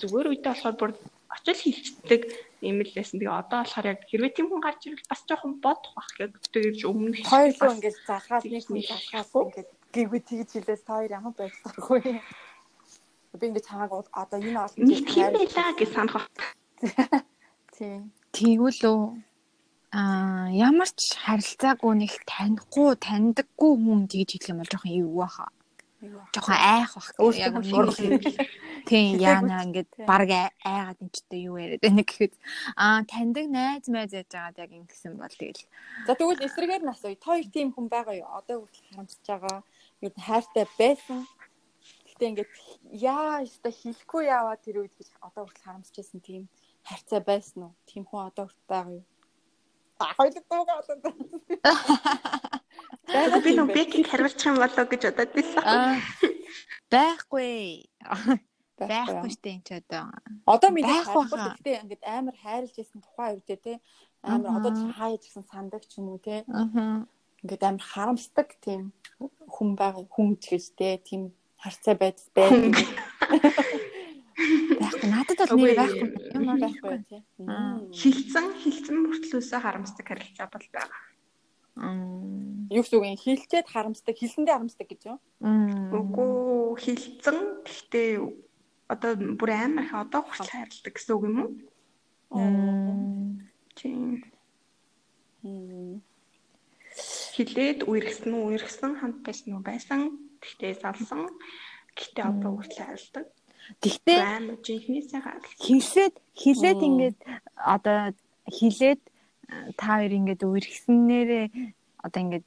[0.00, 0.92] Зүгээр үедээ болохоор бүр
[1.28, 2.22] очил хилчдэг
[2.64, 3.20] юм л байсан.
[3.20, 6.78] Тэгээ одоо болохоор яг хэрвээ тийм хүн гарч ирвэл бас жоохон бодох бах яг тэгэж
[6.88, 11.34] өмнө хоёр л ингээд залгаад нэг нэг залгаад ингээд гээгүй тэгж хэлээс та хоёр ямар
[11.36, 12.00] байдлааргүй.
[13.36, 16.24] Би ингээд чамааг одоо энэ олон нэг тийм байлаа гэж санах.
[18.32, 18.82] Тэгвэл
[19.92, 25.46] аа ямар ч харилцаагүй нэг танихгүй таньдаггүй хүн тэгж хэлэх юм бол жоохон эвгүй баха.
[26.32, 27.12] Жоохон айх бах.
[28.88, 32.34] Тийм яана ингээд баг айгаад энэ ч юу яриад байна гэхэд
[32.74, 35.62] аа таньдаг найз майз яаж байгаад яг ингэсэн бол тэгэл.
[36.08, 37.14] За тэгвэл эсрэгээр нас уу.
[37.14, 38.32] Та хоёр тийм хүн байгаа юу?
[38.32, 39.58] Одоо хүртэл харамсаж байгаа.
[40.00, 41.20] Юу хайртай байсан.
[42.08, 42.52] Гэтэ ингээд
[42.96, 46.42] яа өстой хэлэхгүй яваа тэр үед гэж одоо хүртэл харамсаж байсан тийм
[46.88, 47.74] харьцаа байсан уу?
[47.86, 49.04] Тийм хүн одоо хүртэл байгаа юу?
[50.02, 51.02] А хоёул дуугаа болоод.
[53.44, 55.62] Би нөө бэкинг хариулчих юм болоо гэж бодоод байсан.
[56.90, 57.86] Байхгүй.
[58.82, 60.10] Байхгүй штэ энэ ч одоо.
[60.48, 63.74] Одоо мэдээ хайхгүй гэхдээ ингээд амар хайрлж байсан тухайн үедээ те
[64.26, 66.42] амар одоо ч хааж гисэн сандаг ч юм уу те.
[66.50, 67.06] Аа.
[67.46, 68.90] Ингээд амар харамсдаг тийм
[69.54, 71.22] хүн байгаа хүн ч гэж те тийм
[71.62, 72.74] харьцаа байдал байдаг.
[74.32, 77.22] Байхгүй надад бол нэг байхгүй юм байхгүй тий.
[78.00, 81.02] Хилцэн хилцэн мөртлөөсөө харамсдаг харилцаа бол байгаа.
[81.72, 85.18] Юу гэсэн үг юм хилцээд харамсдаг хилсэндээ харамсдаг гэж юу?
[85.40, 88.10] Үгүй хилцэн гэхдээ
[88.92, 91.50] одоо бүр амар их одоо хүртэл хайрладаг гэсэн үг юм уу?
[93.72, 94.20] Тийм.
[97.32, 100.00] Хилээд үерхсэн үү үерхсэн хамт байсан уу байсан.
[100.44, 101.32] Гэхдээ залсан.
[101.96, 103.26] Гэхдээ одоо хүртэл хайрладаг.
[103.82, 104.18] Гэхдээ
[104.66, 105.46] жинхнээсээ гарал.
[105.62, 107.18] Хилээд хилээд ингээд
[107.56, 108.12] одоо
[108.50, 109.00] хилээд
[109.78, 111.46] та хоёр ингээд үерхснээрээ
[112.02, 112.46] одоо ингээд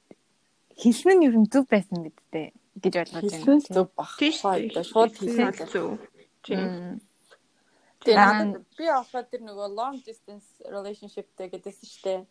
[0.75, 2.51] хэлсэн нь ер нь зөв байсан гэдтэй
[2.83, 3.31] гэж ойлгож байна.
[3.31, 4.13] Хэлсэн зөв бах.
[4.19, 5.99] Шууд хэлсэн зөв.
[6.43, 6.99] Тийм.
[8.03, 12.21] Тэгээд би авахад тэр нөгөө long distance relationship-тэй гэдээсэн шүү дээ.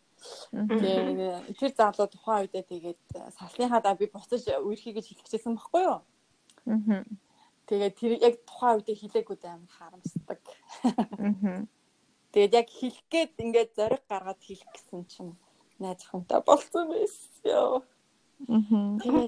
[0.71, 3.01] Тэгээд тэр залуу тухайн үедээ тэгээд
[3.35, 5.99] салсныхаа да би буцаж үерхий гэж хэлчихсэн байхгүй юу?
[6.71, 7.03] Аа.
[7.65, 10.41] Тэгээд тэр яг тухайн үедээ хилээгүй амар харамсдаг.
[10.85, 11.65] Аа.
[12.33, 15.33] Тэгээд яг хэлэх гээд ингээд зориг гаргаад хэлэх гэсэн чинь
[15.81, 17.81] найз охинтой болцсон байсан ёо.
[17.81, 17.89] Аа.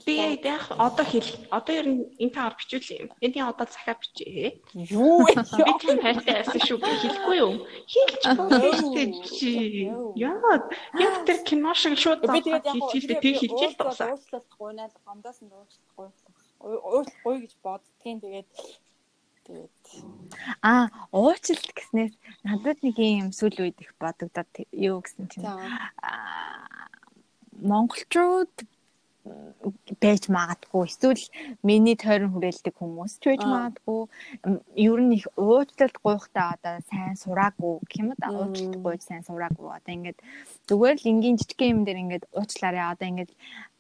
[0.05, 0.15] Би
[0.45, 3.09] яг одоо хэл одоо ер нь энэ таар бичүүл юм.
[3.25, 4.61] Эний одоо захаа бичээ.
[4.75, 5.33] Юу вэ?
[5.65, 7.53] Би тийм хайртай байсан шүү хэлэхгүй юу?
[7.89, 9.53] Хэлж болчихсон чи.
[10.21, 10.69] Яа,
[11.01, 14.13] яг тэр кино шиг шууд би тэгээд яг хэлжээ тэг хэлжээ л дуусаа.
[14.13, 16.07] Уучлахгүй наа гомдоос нь уучлахгүй
[16.67, 18.49] уучлахгүй гэж боддгийн тэгээд
[19.47, 19.77] тэгээд.
[20.67, 22.13] Аа уучлалт гэснээр
[22.43, 25.47] надад нэг юм сүл үед их бодогдоод юу гэсэн чинь.
[27.71, 28.55] Монголчууд
[30.01, 30.87] байж магадгүй.
[30.87, 31.25] Эсвэл
[31.67, 34.01] миний тойрон хүрээлдэг хүмүүс ч байж магадгүй.
[34.79, 39.67] Ер нь их уучлалт гуйхтаа одоо сайн сураагүй юм да уучлалт гуйж сайн сураагүй.
[39.67, 40.19] Одоо ингээд
[40.69, 42.87] зүгээр л энгийн жижигхэн юм дээр ингээд уучлаарай.
[42.93, 43.33] Одоо ингээд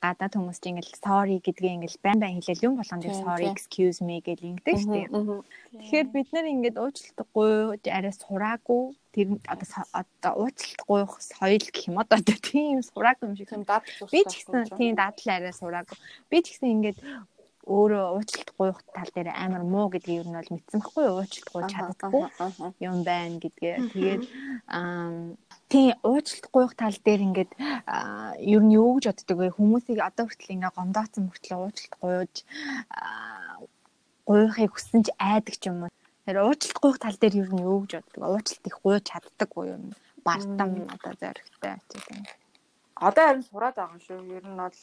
[0.05, 4.20] гадаад хүмүүс чинь ингээл sorry гэдгээ ингээл байн байн хэлээл юм болгонд sorry excuse me
[4.20, 5.09] гэж ингэдэг шүү дээ.
[5.80, 8.82] Тэгэхээр бид нар ингээд уучлалт гуйж арай сураагүй.
[9.16, 12.20] Тэр одоо одоо уучлалт гуйх соёл гэх юм одоо.
[12.44, 13.51] Тийм сураагүй юм шиг.
[13.57, 15.97] Юм даад би ч гэсэн тийм даадлаа арай сураагүй.
[16.28, 16.99] Би ч гэсэн ингээд
[17.66, 21.49] өөрөө уучлалт гуйх тал дээр амар муу гэдгийг юу нь бол мэдсэн байхгүй юу уучлалт
[21.51, 22.24] гуйж чаддаггүй
[22.84, 23.76] юм байна гэдгээ.
[23.97, 24.22] Тэгээд
[24.70, 25.34] аа
[25.69, 27.53] тийм уучлалт гуйх тал дээр ингээд
[28.55, 29.49] ер нь юу гэж боддөг вэ?
[29.59, 32.35] Хүмүүсийг одоо хүртэл ингээ гомдооцсон мөртлөө уучлалт гуйж
[34.27, 35.93] гуйхыг хүссэн ч айдаг ч юм уу.
[36.27, 38.23] Тэр уучлалт гуйх тал дээр ер нь юу гэж боддөг?
[38.23, 39.85] Уучлалт их гуйж чаддаг уу юм?
[40.27, 42.23] Бардам одоо зоригтой тийм.
[42.95, 44.23] Одоо харин сураад байгаа шүү.
[44.39, 44.79] Ер нь бол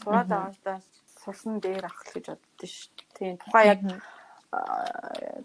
[0.00, 0.74] сураад байгаа л да
[1.22, 2.90] сурсан дээр авах гэж боддоо шүү.
[3.18, 3.80] Тийм тухайн яг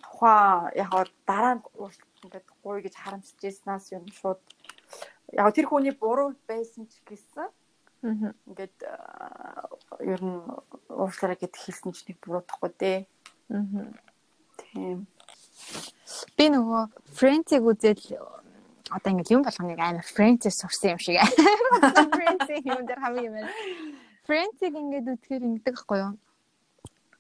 [0.06, 0.92] тухайн яг
[1.28, 1.64] дараа нь
[2.24, 4.40] ингээд гуй гэж харамсаж ирснаас юм шууд
[5.32, 7.50] яг тэр хүний буруу байсан ч гэсэн
[8.04, 8.78] ингээд
[10.04, 10.40] ер нь
[10.92, 13.00] уушлаараа гэд хэлсэн ч нэг буруудахгүй дээ.
[14.60, 15.08] Тийм.
[16.36, 16.84] Би нөгөө
[17.18, 18.04] Friends-ийг үзэл
[18.92, 21.20] одоо ингээд юм болгоныг амар Friends-ээр сурсан юм шиг.
[22.18, 23.48] Friends-ийн юм дээр хамгийн юм.
[24.28, 26.14] Friends-ийг ингээд үзэхээр ингэдэг байхгүй юу?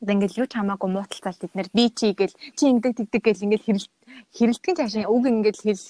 [0.03, 3.45] одоо ингээл юу ч хамаагүй мууталцал бид нэр би чи гэл чи ингэдэг тэгдэг гэл
[3.47, 3.87] ингээл хэрэл
[4.35, 5.83] хэрэлтгэн цаашаа үг ингээл хэл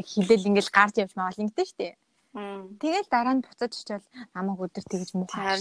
[0.00, 1.96] хилэл ингээл гарч явж маавал ингэдэж штэ.
[2.36, 4.04] Тэгэл дараа нь буцаж очивол
[4.36, 5.56] намайг өдөр тэгж муухай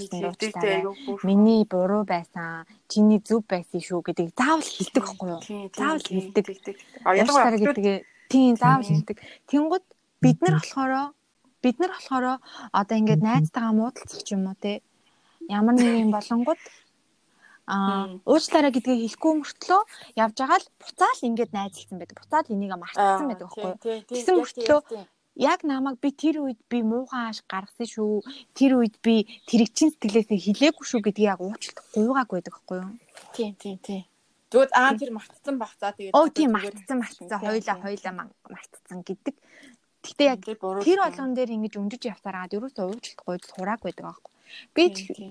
[1.23, 2.67] Миний буруу байсан.
[2.91, 5.41] Чиний зөв байсан шүү гэдэг заавал хэлдэг байхгүй юу?
[5.71, 6.45] Заавал хэлдэг.
[7.07, 9.17] Ялангуяа гэдэг тийм заавал хэлдэг.
[9.47, 9.85] Тэнгууд
[10.19, 11.15] бид нар болохоор
[11.63, 12.25] бид нар болохоор
[12.75, 14.83] одоо ингээд найзтайгаа муудалцах юм уу те
[15.47, 16.59] ямар нэг юм болонгууд
[17.66, 19.82] Аа уучлаарай гэдгийг хэлэхгүй мөртлөө
[20.22, 22.18] явж байгаа л буцаал ингээд найзалсан байдаг.
[22.22, 24.05] Буцаал энийг мартсан байдаг байхгүй юу?
[24.05, 24.80] Тэгсэн мөртлөө
[25.36, 28.22] яг намайг би тэр үед би муухай ааш гаргасан шүү.
[28.53, 32.91] Тэр үед би тэрэг чин сэтгэлээсээ хилээгүй шүү гэдгийг яг уучлалт гуйгааг байдаг байхгүй юу?
[33.36, 34.03] Тийм тийм тийм.
[34.53, 38.13] Зүгт аа тэр мартсан бах за тэгээд Оо тийм мартсан мартсан хоёлаа хоёлаа
[38.45, 39.36] мартсан гэдэг.
[40.05, 44.34] Гэтэ яг тэр болгон дээр ингэж өндөж явсараад ерөөсөө уучлалт гуйж сурааг байдаг аахгүй.
[44.75, 44.83] Би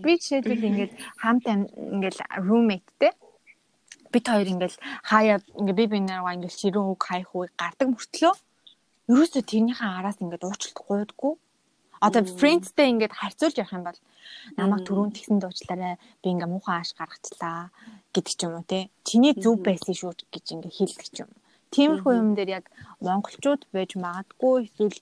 [0.05, 0.93] би жишээлбэл ингээд
[1.23, 3.13] хамт ингээд roommate-тэй
[4.15, 4.79] бид хоёр ингээл
[5.11, 8.35] хаяа ингээ би бинээрээ ингээл ширүүн үг хайх үг гардаг мөртлөө
[9.11, 11.35] ерөөсөө тэрнийхээ араас ингээд уучлалт гуйдаггүй.
[12.05, 14.01] Одоо friends-тэй ингээд харьцуулж явах юм бол
[14.59, 17.73] намайг түрүүн тэгсэн дуучлаарай би ингээ муухай ааш гаргачлаа
[18.15, 18.89] гэдэг ч юм уу те.
[19.09, 21.31] Чиний зөв байсан шүү гэж ингээ хэлдэг ч юм.
[21.75, 22.67] Тиймэрхүү юм дээр яг
[23.03, 25.01] монголчууд байж магадгүй эсвэл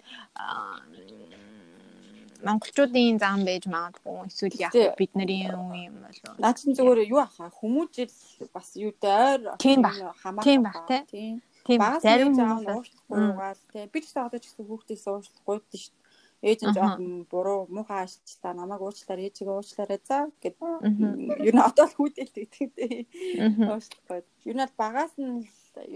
[2.46, 6.36] монголчуудын зам байж магадгүй эсвэл яг бидний юм юм болов.
[6.42, 8.12] Наад чинь зүгээр юу аха хүмүүжил
[8.54, 9.42] бас юутай ойр
[10.22, 10.44] хамаагүй.
[10.44, 11.40] Тийм баг тий.
[11.66, 13.84] Тийм зарим заав уушлахгүйгаал тий.
[13.92, 16.00] Би ч ч гэсэн хүүхдээс уушлахгүй дээ шүү.
[16.42, 20.58] Ээж нь жоохон буруу муухай ашлаа намайг уучлаар ээжийг уучлаарай за гэд
[21.46, 23.06] ер нь одоо л хүүдэл тэгдэг
[23.70, 24.26] уушлахгүй.
[24.50, 25.46] Ер нь багаас нь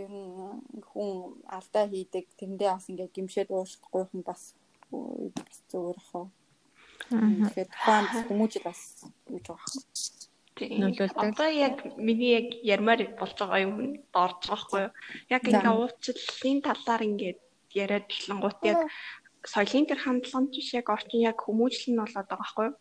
[0.03, 1.11] ер нь хүн
[1.51, 4.55] алдаа хийдэг тэндээ бас ингээд гимшээд уушлахгүй хүн бас
[4.91, 6.27] зүгээр хаа.
[7.11, 8.81] Тэгэхээр тухайн хүмүүжил бас
[9.29, 9.81] гэж байгаа.
[10.57, 11.37] Нөлөөлдөг.
[11.37, 14.93] Одоо яг миний яг ярмаар болж байгаа юм дорж байгаа хгүй юу?
[15.29, 17.39] Яг ингээ уучлалын талаар ингээд
[17.77, 18.81] яриад эхлэнгуут яг
[19.45, 22.77] соёлын төр хандлага нь яг орчин яг хүмүүжил нь болоод байгаа хгүй юу?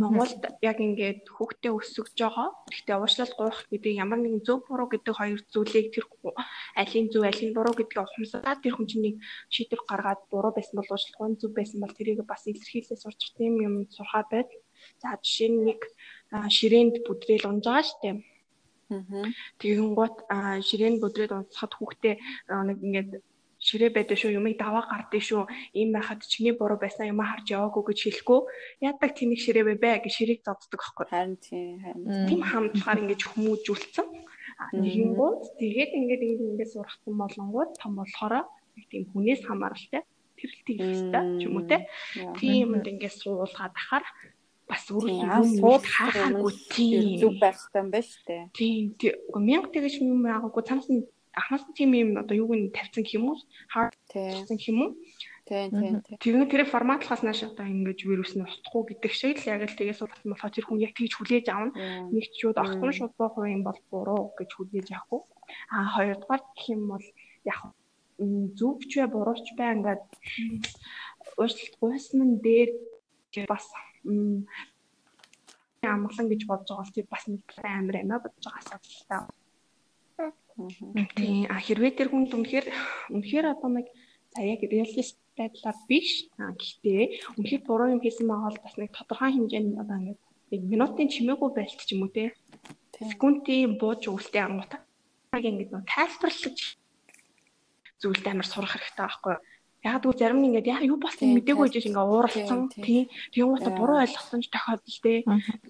[0.00, 2.48] Монголд яг ингээд хүүхдээ өсөж байгаа.
[2.72, 6.04] Гэхдээ уушлал гуйх гэдэг ямар нэгэн зөв буруу гэдэг хоёр зүйлийг тэр
[6.80, 9.16] алийн зөв алийн буруу гэдгийг ухамсараад тэр хүн чинь нэг
[9.52, 13.54] шийдвэр гаргаад буруу байсан бол уушлах нь зөв байсан бол тэрийг бас илэрхийлээ сурч тийм
[13.60, 14.48] юм сурхаа байд.
[15.00, 15.80] За жишээ нь нэг
[16.56, 18.18] ширээнд бүдрээл унж байгаа штеп.
[19.60, 20.16] Тэгэн гут
[20.68, 22.14] ширээнд бүдрээл унцахад хүүхдээ
[22.68, 23.10] нэг ингээд
[23.58, 25.42] ширээ байдаг шүү юмыг даваа гардыг шүү.
[25.74, 28.40] Ийм байхад чиний буруу байсан юм харж яваагүй гэж хэлэхгүй.
[28.86, 31.06] Яадаг тэнэг ширээ бэ бэ гэж ширийг зоддог аахгүй.
[31.10, 34.06] Харин тийм харин тийм хамтгаар ингэж хүмүүжүүлсэн.
[34.78, 38.46] Нэгэнгүүд тэгээд ингээд ингээд сурахсан болонгууд том болохоор
[38.90, 40.02] тийм хүнээс хамааралтай
[40.38, 41.86] тэрэлтийг хэвээр ч юм уу те.
[42.38, 44.06] Тийм юмд ингээд суулгаад ахаар
[44.68, 48.42] бас үргэлж сууд хахаагүй тийм зүг байх юм байна шүү дээ.
[48.54, 48.82] Тийм.
[49.34, 50.62] Мянга тэгэж юм байгаагүй.
[50.68, 51.02] Цамс нь
[51.38, 53.38] анхаас нь тийм юм одоо юуг нь тавьсан гэх юм уу?
[54.10, 54.90] Тавьсан гэх юм уу?
[55.48, 56.18] Тийм тийм тийм.
[56.20, 60.04] Тэр тэр форматлахаас нааш одоо ингэж вирус нь устгахгүй гэдэг шиг л яг л тэгээс
[60.04, 61.72] болсон болохоор тэр хүн яг тэгж хүлээж авна.
[62.12, 65.22] Нэг ч шууд огтон шууд боо юм бол буруу гэж хүлээж авахгүй.
[65.72, 67.06] Аа хоёрдугаар гэх юм бол
[67.48, 67.58] яг
[68.60, 70.04] зөвч бай бурууч бай ингээд
[71.40, 72.70] уучлалт гуйсан нь дээр
[73.48, 73.64] бас
[75.80, 79.16] амгалан гэж бодож байгаа бол тийм бас нэг амар юм а бодож байгаа асуудал та.
[81.14, 81.46] Тийм.
[81.46, 82.66] А хэрвээ тэр хүнд үнэхээр
[83.14, 83.86] үнэхээр одоо нэг
[84.34, 86.26] за яг реалист байдлаар биш.
[86.34, 90.62] А гэхдээ үнэхээр буруу юм хийсэн байгаа бол бас нэг тодорхой хэмжээнд одоо ингээд нэг
[90.66, 92.34] минутын чимээгүй байлт ч юм уу те.
[92.98, 94.82] Секундын бууж өгөлтэй ангуудаа
[95.38, 96.58] ингээд нөө тайлбарлаж
[98.02, 99.42] зүйлд амар сурах хэрэгтэй байхгүй юу
[99.86, 102.66] Яг тэгвэл зарим нь ингээд яг юу болсныг мдээгүй гэж ингээд ууралцсан.
[102.74, 103.06] Тийм.
[103.30, 105.22] Тэнгуутаа буруу ойлгосон ч тохиолдол тээ.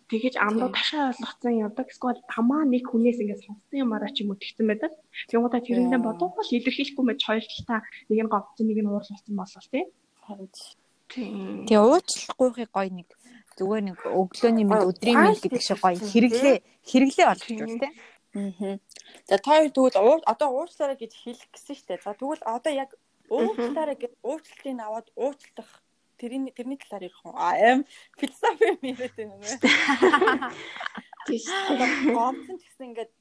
[0.09, 1.93] Тэгэж амруу ташаа ойлгоцсон явдаг.
[1.93, 4.97] Эсвэл хамаа нэг хүнээс ингээд сонссон юмараа ч юм уу тэгсэн байдаг.
[5.29, 9.85] Тэнгуутаа тэрэндээ бодохгүй илэрхийлэхгүй мэж хоёр талтаа нэг нь говцсон нэг нь ууралцсан болол тээ.
[11.13, 11.69] Тийм.
[11.69, 13.09] Тэгээ уучлахгүйхийг гоё нэг
[13.61, 17.93] зүгээр нэг өглөөний мэд өдрийн мэд гэдэг шиг гоё хэрэглээ хэрэглээ олж байна тээ.
[18.37, 18.77] Аа.
[19.29, 22.05] За та хоёр тэгвэл одоо уучлаарай гэж хэлэх гэсэн шүү дээ.
[22.05, 22.91] За тэгвэл одоо яг
[23.31, 25.71] уучлаарай гэж уучлалтыг аваад уучлах
[26.19, 27.35] тэрний тэрний талаар ярих уу?
[27.37, 27.85] А аим
[28.19, 29.49] философи юм яриад байна нэ.
[31.27, 31.47] Тийш.
[32.11, 33.13] Гомцсон ч гэсэн ингээд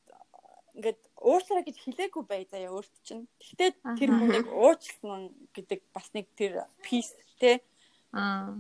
[0.78, 3.30] ингээд уучлаарай гэж хэлээгүй бай заяа өөрт чинь.
[3.42, 7.62] Гэхдээ тэр хүнийг уучлсан гэдэг бас нэг тэр пис те.
[8.14, 8.56] Аа.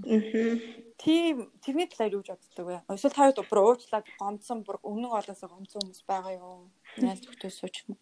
[1.01, 2.77] Тийм тэрний талаар юу гэж боддог вэ?
[2.93, 6.69] Эсвэл та хэд бүр уучлаад гомцсон бүр өмнө олоосоо гомцсон хүмүүс байгаа юу?
[6.99, 7.95] Найз зөвхөн сууч юм.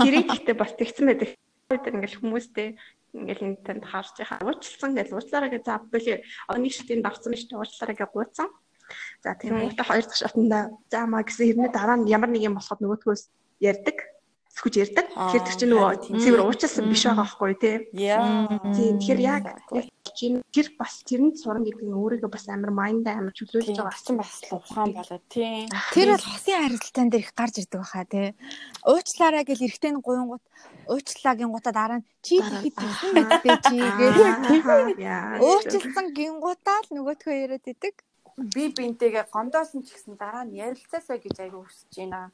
[0.00, 1.34] Гэрээ гэхдээ бас тэгсэн байдаг
[1.74, 2.68] үед ингээл хүмүүстэй
[3.14, 5.64] ингээл энэ танд харж байгаа уучлсан гэж уучлаарай гэж
[6.48, 7.60] одоо нэг шатын давцсан шүү дээ.
[7.62, 8.48] Уучлаарай гэж гуйцсан.
[9.22, 10.58] За тийм уучлаа хоёр дахь шатанда
[10.90, 13.22] заамаа гэсэн хэрнээ дараа нь ямар нэг юм болоход нөгөөдгөөс
[13.62, 13.98] ярддаг
[14.54, 15.06] сүхж ярддаг.
[15.10, 17.76] Тэгэхээр тэр чинь нөгөө цэвэр уучлсан биш байгаа байхгүй тий.
[17.90, 19.44] Тийм тэгэхээр яг
[20.14, 23.98] чинь тэр бас тэрэнд сурна гэдэг нь өөрийгөө бас амар майнд амар чөлөөлж байгаа.
[23.98, 25.66] чинь бас ухаан болоод тий.
[25.90, 28.38] Тэр бол хосын харилцаан дээр их гарч ирдэг баха тий.
[28.86, 30.44] Уучлаарай гэж эрэхтэй нь гуйнгууд
[30.92, 34.16] уучлаагийн гутаа дараа нь чи тэгэхэд тэгсэн мэдээ чи гэж
[35.40, 37.94] уучлсан гингутаа л нөгөөтгөө яриад идэг.
[38.54, 42.32] Би бинтэйгээ гомдоосон ч гэсэн дараа нь ярилцаасаа гэж аяг хүсэж байна.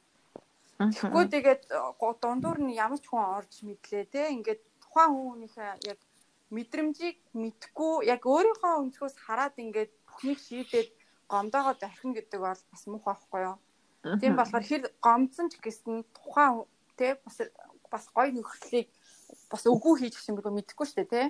[0.81, 1.63] Тэгэхгүй тэгээд
[2.21, 5.99] дундуур нь ямар ч хүн орж мэдлээ те ингээд тухайн хүнийхээ яг
[6.49, 10.89] мэдрэмжийг мэдхгүй яг өөрийнхөө өнцгөөс хараад ингээд бүхнийг шийдээд
[11.31, 13.57] гомдоогоо дорхин гэдэг бол бас мух байхгүй юу.
[14.19, 16.65] Тийм болохоор хэр гомцсон ч гэсэн тухайн
[16.97, 17.37] те бас
[17.91, 18.87] бас гоё нөхөрлийг
[19.51, 21.23] бас үгүй хийж гсэн би мэдэхгүй шүү дээ те.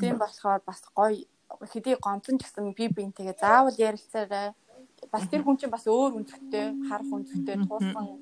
[0.00, 1.24] Тийм болохоор бас гоё
[1.72, 4.52] хэдий гомцсон ч гэсэн би бинтэйгээ заавал ярилцаарай.
[5.12, 8.18] Бас тэр хүн чинь бас өөр өнцгтэй, харах өнцгтэй, туусан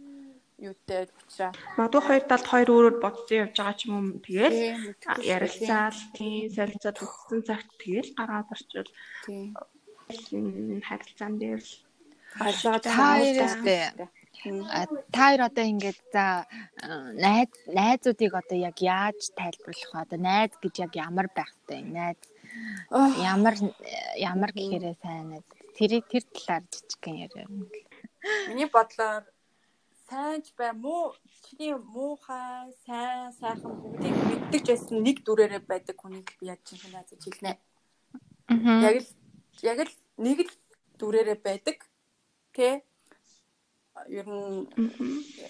[0.59, 1.55] юутэй учраас.
[1.79, 4.23] Магадгүй хоёр талд хоёр өөрөөр бодсон явж байгаа ч юм уу?
[4.23, 4.59] Тэгэл
[5.23, 8.91] ярилцаал тийм солилцоод өгсөн цагт тэгэл гаргаад орчвол
[9.27, 11.73] тийм харилцаан дээр л
[12.39, 14.09] хайртай
[15.13, 16.47] та хоёр одоо ингээд за
[17.15, 20.03] найз найзуудыг одоо яг яаж тайлбарлах вэ?
[20.05, 21.81] Одоо найз гэж яг ямар байх вэ?
[21.83, 22.21] Найз
[23.19, 23.55] ямар
[24.19, 25.47] ямар гэхээрээ сайн найз.
[25.77, 27.47] Тэр тэр талаар жижигхэн яриа.
[28.49, 29.25] Миний бодлоор
[30.09, 31.15] сайн ч бай муу
[31.45, 37.23] чиний муухай сайн сайхан бүгдийг мэддэг байсан нэг дүрээрээ байдаг хүнийг би яаж чинь найзаж
[37.25, 37.53] хэлнэ.
[38.89, 39.09] Яг л
[39.63, 40.53] яг л нэг л
[40.99, 41.77] дүрээрээ байдаг.
[42.55, 42.85] Тэ?
[44.09, 44.69] Ер нь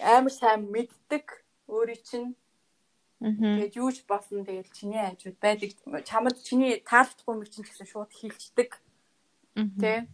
[0.01, 1.25] амар сайн мэддэг
[1.67, 2.29] өөрийн чинь.
[3.19, 5.71] Тэгээд юуж болсон тэгээд чиний хажууд байдаг.
[6.05, 8.69] Чамд чиний таалагдахгүй мэг чинь гэсэн шууд хилчдэг.
[9.81, 10.07] Тэ?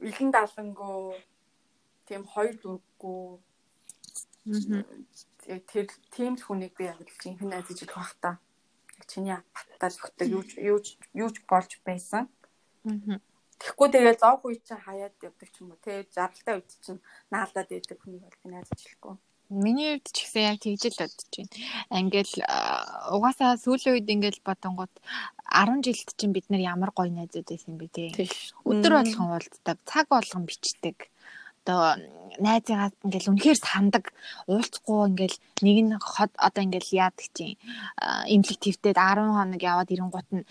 [0.00, 1.14] Илэн далангуу
[2.08, 3.38] тийм хоёр дүрггүй
[5.68, 8.40] тэр тийм л хүнийг би яг л жинхэнэ найзаж их бах та.
[9.06, 10.28] Чиний баттал өгтөг.
[10.28, 12.28] Юуж юуж юуж болж байсан.
[13.58, 17.02] Тэгэхгүй тэгээд зоог үе чинь хаяад явдаг ч юм уу те жаргалтай үед чинь
[17.34, 19.14] наалдаад байдаг хүнийг бол би найзаж хэлэхгүй.
[19.48, 21.52] Миний хувьд ч ихсэн яг тэгж л бодож байна.
[21.88, 22.34] Ингээл
[23.16, 24.94] угаасаа сүүлийн үед ингээл бодонгууд
[25.48, 28.28] 10 жилд чинь бид нар ямар гоё найзууд байсан бэ те.
[28.68, 31.08] Өдөр болгон уулздаг, цаг болгон бичдэг
[31.68, 32.00] одоо
[32.40, 34.04] найзыгаа ингээл үнэхээр сандаг
[34.48, 37.60] уулзахгүй ингээл нэг нь хот одоо ингээл яадаг чинь
[38.32, 40.48] имлэг твтэд 10 хоног яваад ирэнгуут нь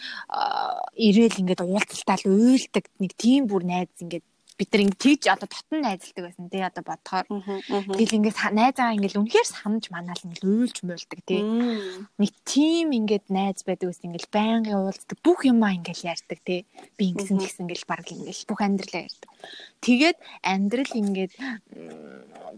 [0.93, 2.85] ирээл ингээд уулзалтаа л уйлдаг.
[3.01, 4.25] Нэг тийм бүр найз ингээд
[4.57, 7.25] бид нар ингэ тэгж одоо дотн найзалдаг байсан тий одоо бодохоор.
[7.29, 11.41] Тэгэл ингээд найзаа ингээд үнэхээр санаж манаал ингээд уйлж муулдаг тий.
[12.17, 16.65] Нэг тийм ингээд найз байдаг гэсэн ингээд байнгын уулздаг бүх юмаа ингээд ярьдаг тий.
[16.97, 19.29] Би ингэсэн тэгсэн ингээд баг ингээд бүх амьдралаа ярьдаг.
[19.85, 21.33] Тэгээд амьдрал ингээд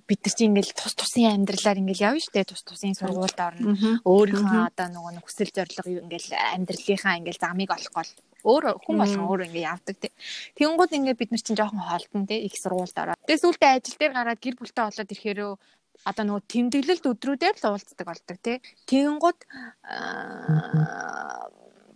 [0.07, 3.75] бид нар чинь ингээд тус тусын амьдралаар ингээд явна штэ тус тусын сургуульд орно.
[4.07, 8.11] Өөрийнхөө одоо нөгөө хүсэл зорилго ингээд амьдралынхаа ингээд замыг олох гол
[8.43, 10.11] өөр хүн болгон өөр ингэ явдаг тий.
[10.55, 13.19] Тэнгууд ингэ бид нар чинь жоохон хоолтон тий их сургуульд ороод.
[13.27, 15.51] Тэгээс үлдээ ажил дээр гараад гэр бүлтэй болоод ирэхээрөө
[16.07, 18.57] одоо нөгөө тэмдэглэлт өдрүүдээр л уулздаг болдог тий.
[18.87, 19.39] Тэнгууд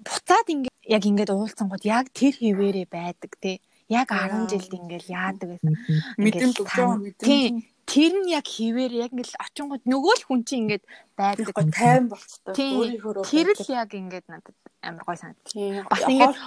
[0.03, 3.63] буцаад ингэ яг ингээд уулзсангууд яг тэр хിവэрэ байдаг тий.
[3.87, 5.75] Яг 10 жилд ингээл яадаг байсан.
[6.19, 7.72] Мэдрэмж байгаа мэдрэмж.
[7.93, 8.09] Тийм.
[8.09, 10.83] Тэр нь яг хിവэр яг ингээл очингууд нөгөө л хүн чинь ингээд
[11.13, 11.45] байдаг.
[11.53, 12.53] Тайван болцтой.
[12.57, 12.73] Тийм.
[12.81, 15.45] Өөрийнхөө Тэр л яг ингээд надад амар гой санагдав.
[15.45, 15.85] Тийм.
[15.85, 16.37] Бас ингээд-.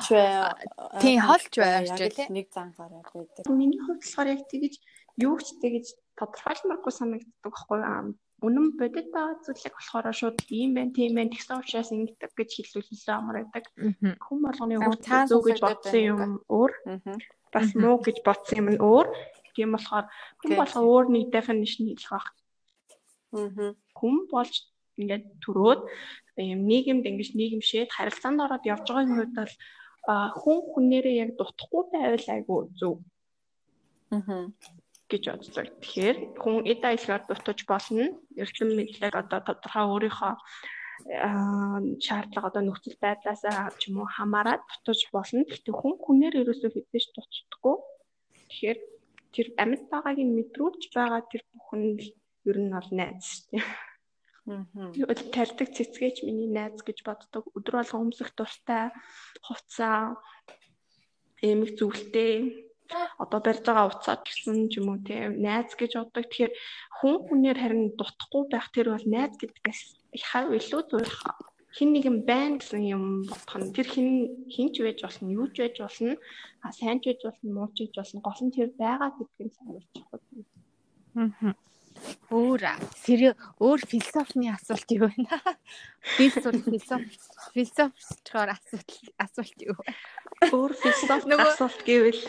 [0.98, 2.26] Тийм, холч бай Яг орч л тий.
[2.34, 3.46] Нэг зангараа байдаг.
[3.46, 4.74] Миний хувьд болохоор яг тэгэж
[5.22, 5.86] юу ч тэгэж
[6.18, 8.14] тодорхойлмаргүй санагддаг байхгүй юу?
[8.44, 13.16] Үнэн бодит байгаа зүйлэг болохоор шууд ийм байна, тийм байна, тэгсэн учраас ингэдэг гэж хэлүүлсэн
[13.16, 13.64] амар байдаг.
[14.20, 16.72] Хүн болгоны цаан зөв гэж бодсон юм өөр,
[17.48, 19.08] бас муу гэж бодсон юм нь өөр.
[19.56, 20.06] Тийм болохоор
[20.40, 20.58] хүн Гэж.
[20.60, 22.28] болгоо өөр нэг definition хэлэх байх.
[23.32, 23.72] Аа.
[23.96, 24.54] Хүн болж
[25.00, 25.80] ингээд төрөөд
[26.40, 29.54] ийм нийгэмд ингэж нийгэмшээд харилцаанд ороод явж байгаагийн хувьд бол
[30.40, 32.94] хүн хүнээрээ яг дутхгүй байвал айгүй зөв
[34.12, 34.52] Аа.
[35.10, 35.66] гэж боддог.
[35.82, 38.06] Тэгэхээр хүн эд аялагаар дутаж болно.
[38.38, 40.34] Эрдэм мэдлэг одоо тодорхой өөрийнхөө
[41.26, 45.42] аа шаардлага одоо нөхцөл байдлаасаа ч юм уу хамаарат дутаж болно.
[45.46, 47.76] Гэхдээ хүн хүнээр ерөөсөө хэзээ ч дутдаггүй.
[48.50, 48.78] Тэгэхээр
[49.36, 52.08] тэр амьд байгааг нь мэдрүүлж байгаа тэр бүхэн л
[52.48, 53.64] ер нь бол найз шүү дээ.
[54.46, 55.12] Аа.
[55.34, 57.44] Тарьдаг цэцгээч миний найз гэж боддог.
[57.58, 58.94] Өдөр болго өмсөх дуртай,
[59.44, 60.16] хувцаа,
[61.42, 62.32] эмэг зүгэлтэй
[63.18, 66.24] одоо барьж байгаа уцаад гэсэн ч юм уу тийм найз гэж боддог.
[66.30, 66.52] Тэгэхээр
[67.02, 71.20] хүн хүнээр харин дутхгүй байх тэр бол найз их хав илүү зурх
[71.76, 74.08] хин нэг юм байна гэсэн юм бодох нь тэр хин
[74.48, 76.16] хинч байж болно, юу ч байж болно,
[76.64, 78.24] а сайн ч байж болно, муу ч байж болно.
[78.24, 80.24] Гол нь тэр байгаа гэдгийг байгаа.
[81.16, 81.52] Мгм.
[82.32, 82.60] Өөр
[83.04, 85.28] сэрэг өөр философны асуулт юу вэ?
[86.16, 87.16] Би зөв философи
[87.56, 89.76] философичоор асуулт асуулт юу?
[90.52, 92.20] Өөр философи асуулт гэвэл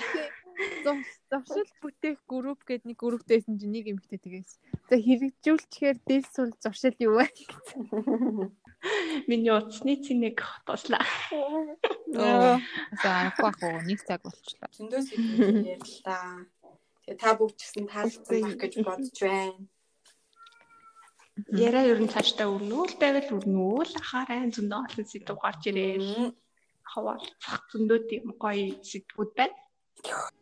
[1.30, 4.52] зовшил бүтээх групп гэдэг нэг групптэйсэн чинь нэг эмэгтэй тэгээс.
[4.90, 7.28] За хэрэгжүүлчихээр дэл сул зовшил юу вэ?
[9.26, 11.06] миний утасны цэнийг хотослаа.
[12.14, 12.60] Оо.
[13.02, 14.70] За арахгүй ах уу нэг цаг болчихлоо.
[14.78, 16.46] Зөндөөс ярьлаа.
[17.04, 19.60] Тэгээ та бүгд ч гэсэн таалагдсан байх гэж бодож байна.
[21.54, 26.34] Яриа ер нь цаашдаа өрнөөл байвал өрнөөл ахаарай зөндөө олон сэдв гарч ирээл
[26.92, 29.58] хаваалцах зөндөө тийм гоё сэдвүүд байна.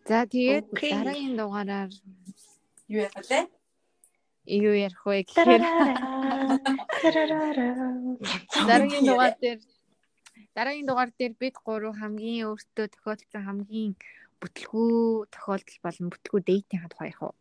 [0.08, 1.92] За тэгээд дараагийн дугаараар
[2.88, 3.40] Юу яах вэ?
[4.46, 5.64] Юу ярих вэ гэхээр
[8.70, 9.60] дараагийн дугаар дээр
[10.56, 13.94] дараагийн дугаар дээр бид гурав хамгийн өөртөө тохиолдсон хамгийн
[14.42, 17.34] бүтлгүү тохиолдол болон бүтлгүү дейтийн хад хоёр хуу.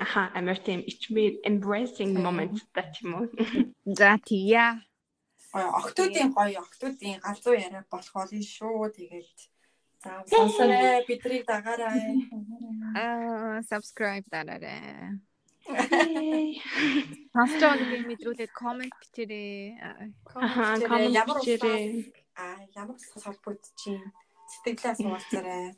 [0.00, 3.26] Аха, амар тийм ичмээр embracing moment that юм уу.
[3.86, 4.82] За тийя.
[5.52, 8.90] Гоё октоодын гоё октоодын галзуу яриа болох болно шүү.
[8.96, 9.38] Тэгээд
[10.02, 12.26] за сонсорой бидрийг дагаарай.
[12.98, 15.20] Аа subscribe дараарай.
[17.34, 19.76] Сонсож байгааг мэдрүүлээд comment бичээрэй.
[21.20, 22.12] Ямар бичээрэй.
[22.40, 24.00] а ямар усаас холбогдчих
[24.50, 25.76] сэтгэлээ суулцаарай.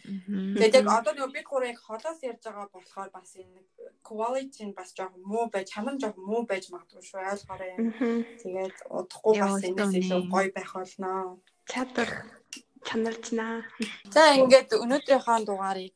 [0.00, 3.60] Тэгээд яг одоо нөгөө бид гурав яг холоос ярьж байгаа болохоор бас энэ
[4.06, 7.74] quality нь бас жоохон муу байж, чанар нь жоохон муу байж магадгүй шүү ойлгоорой.
[8.40, 11.10] Тэгээд удахгүй бас энэс илүү гоё байх болно.
[11.70, 12.10] Чадвар
[12.86, 13.66] чанарчнаа.
[14.14, 15.94] За ингээд өнөөдрийнхөө дугаарыг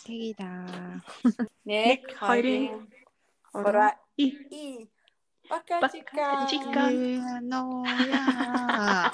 [0.00, 1.00] өндөрлөхүү даа.
[1.24, 1.40] Тэгээ да.
[1.64, 2.88] Нэг, хоёрын,
[3.52, 4.26] гурав, И.
[4.50, 4.88] и.
[5.48, 6.46] Пока, Пока, чика.
[6.48, 6.90] чика.
[7.42, 9.10] No, яа.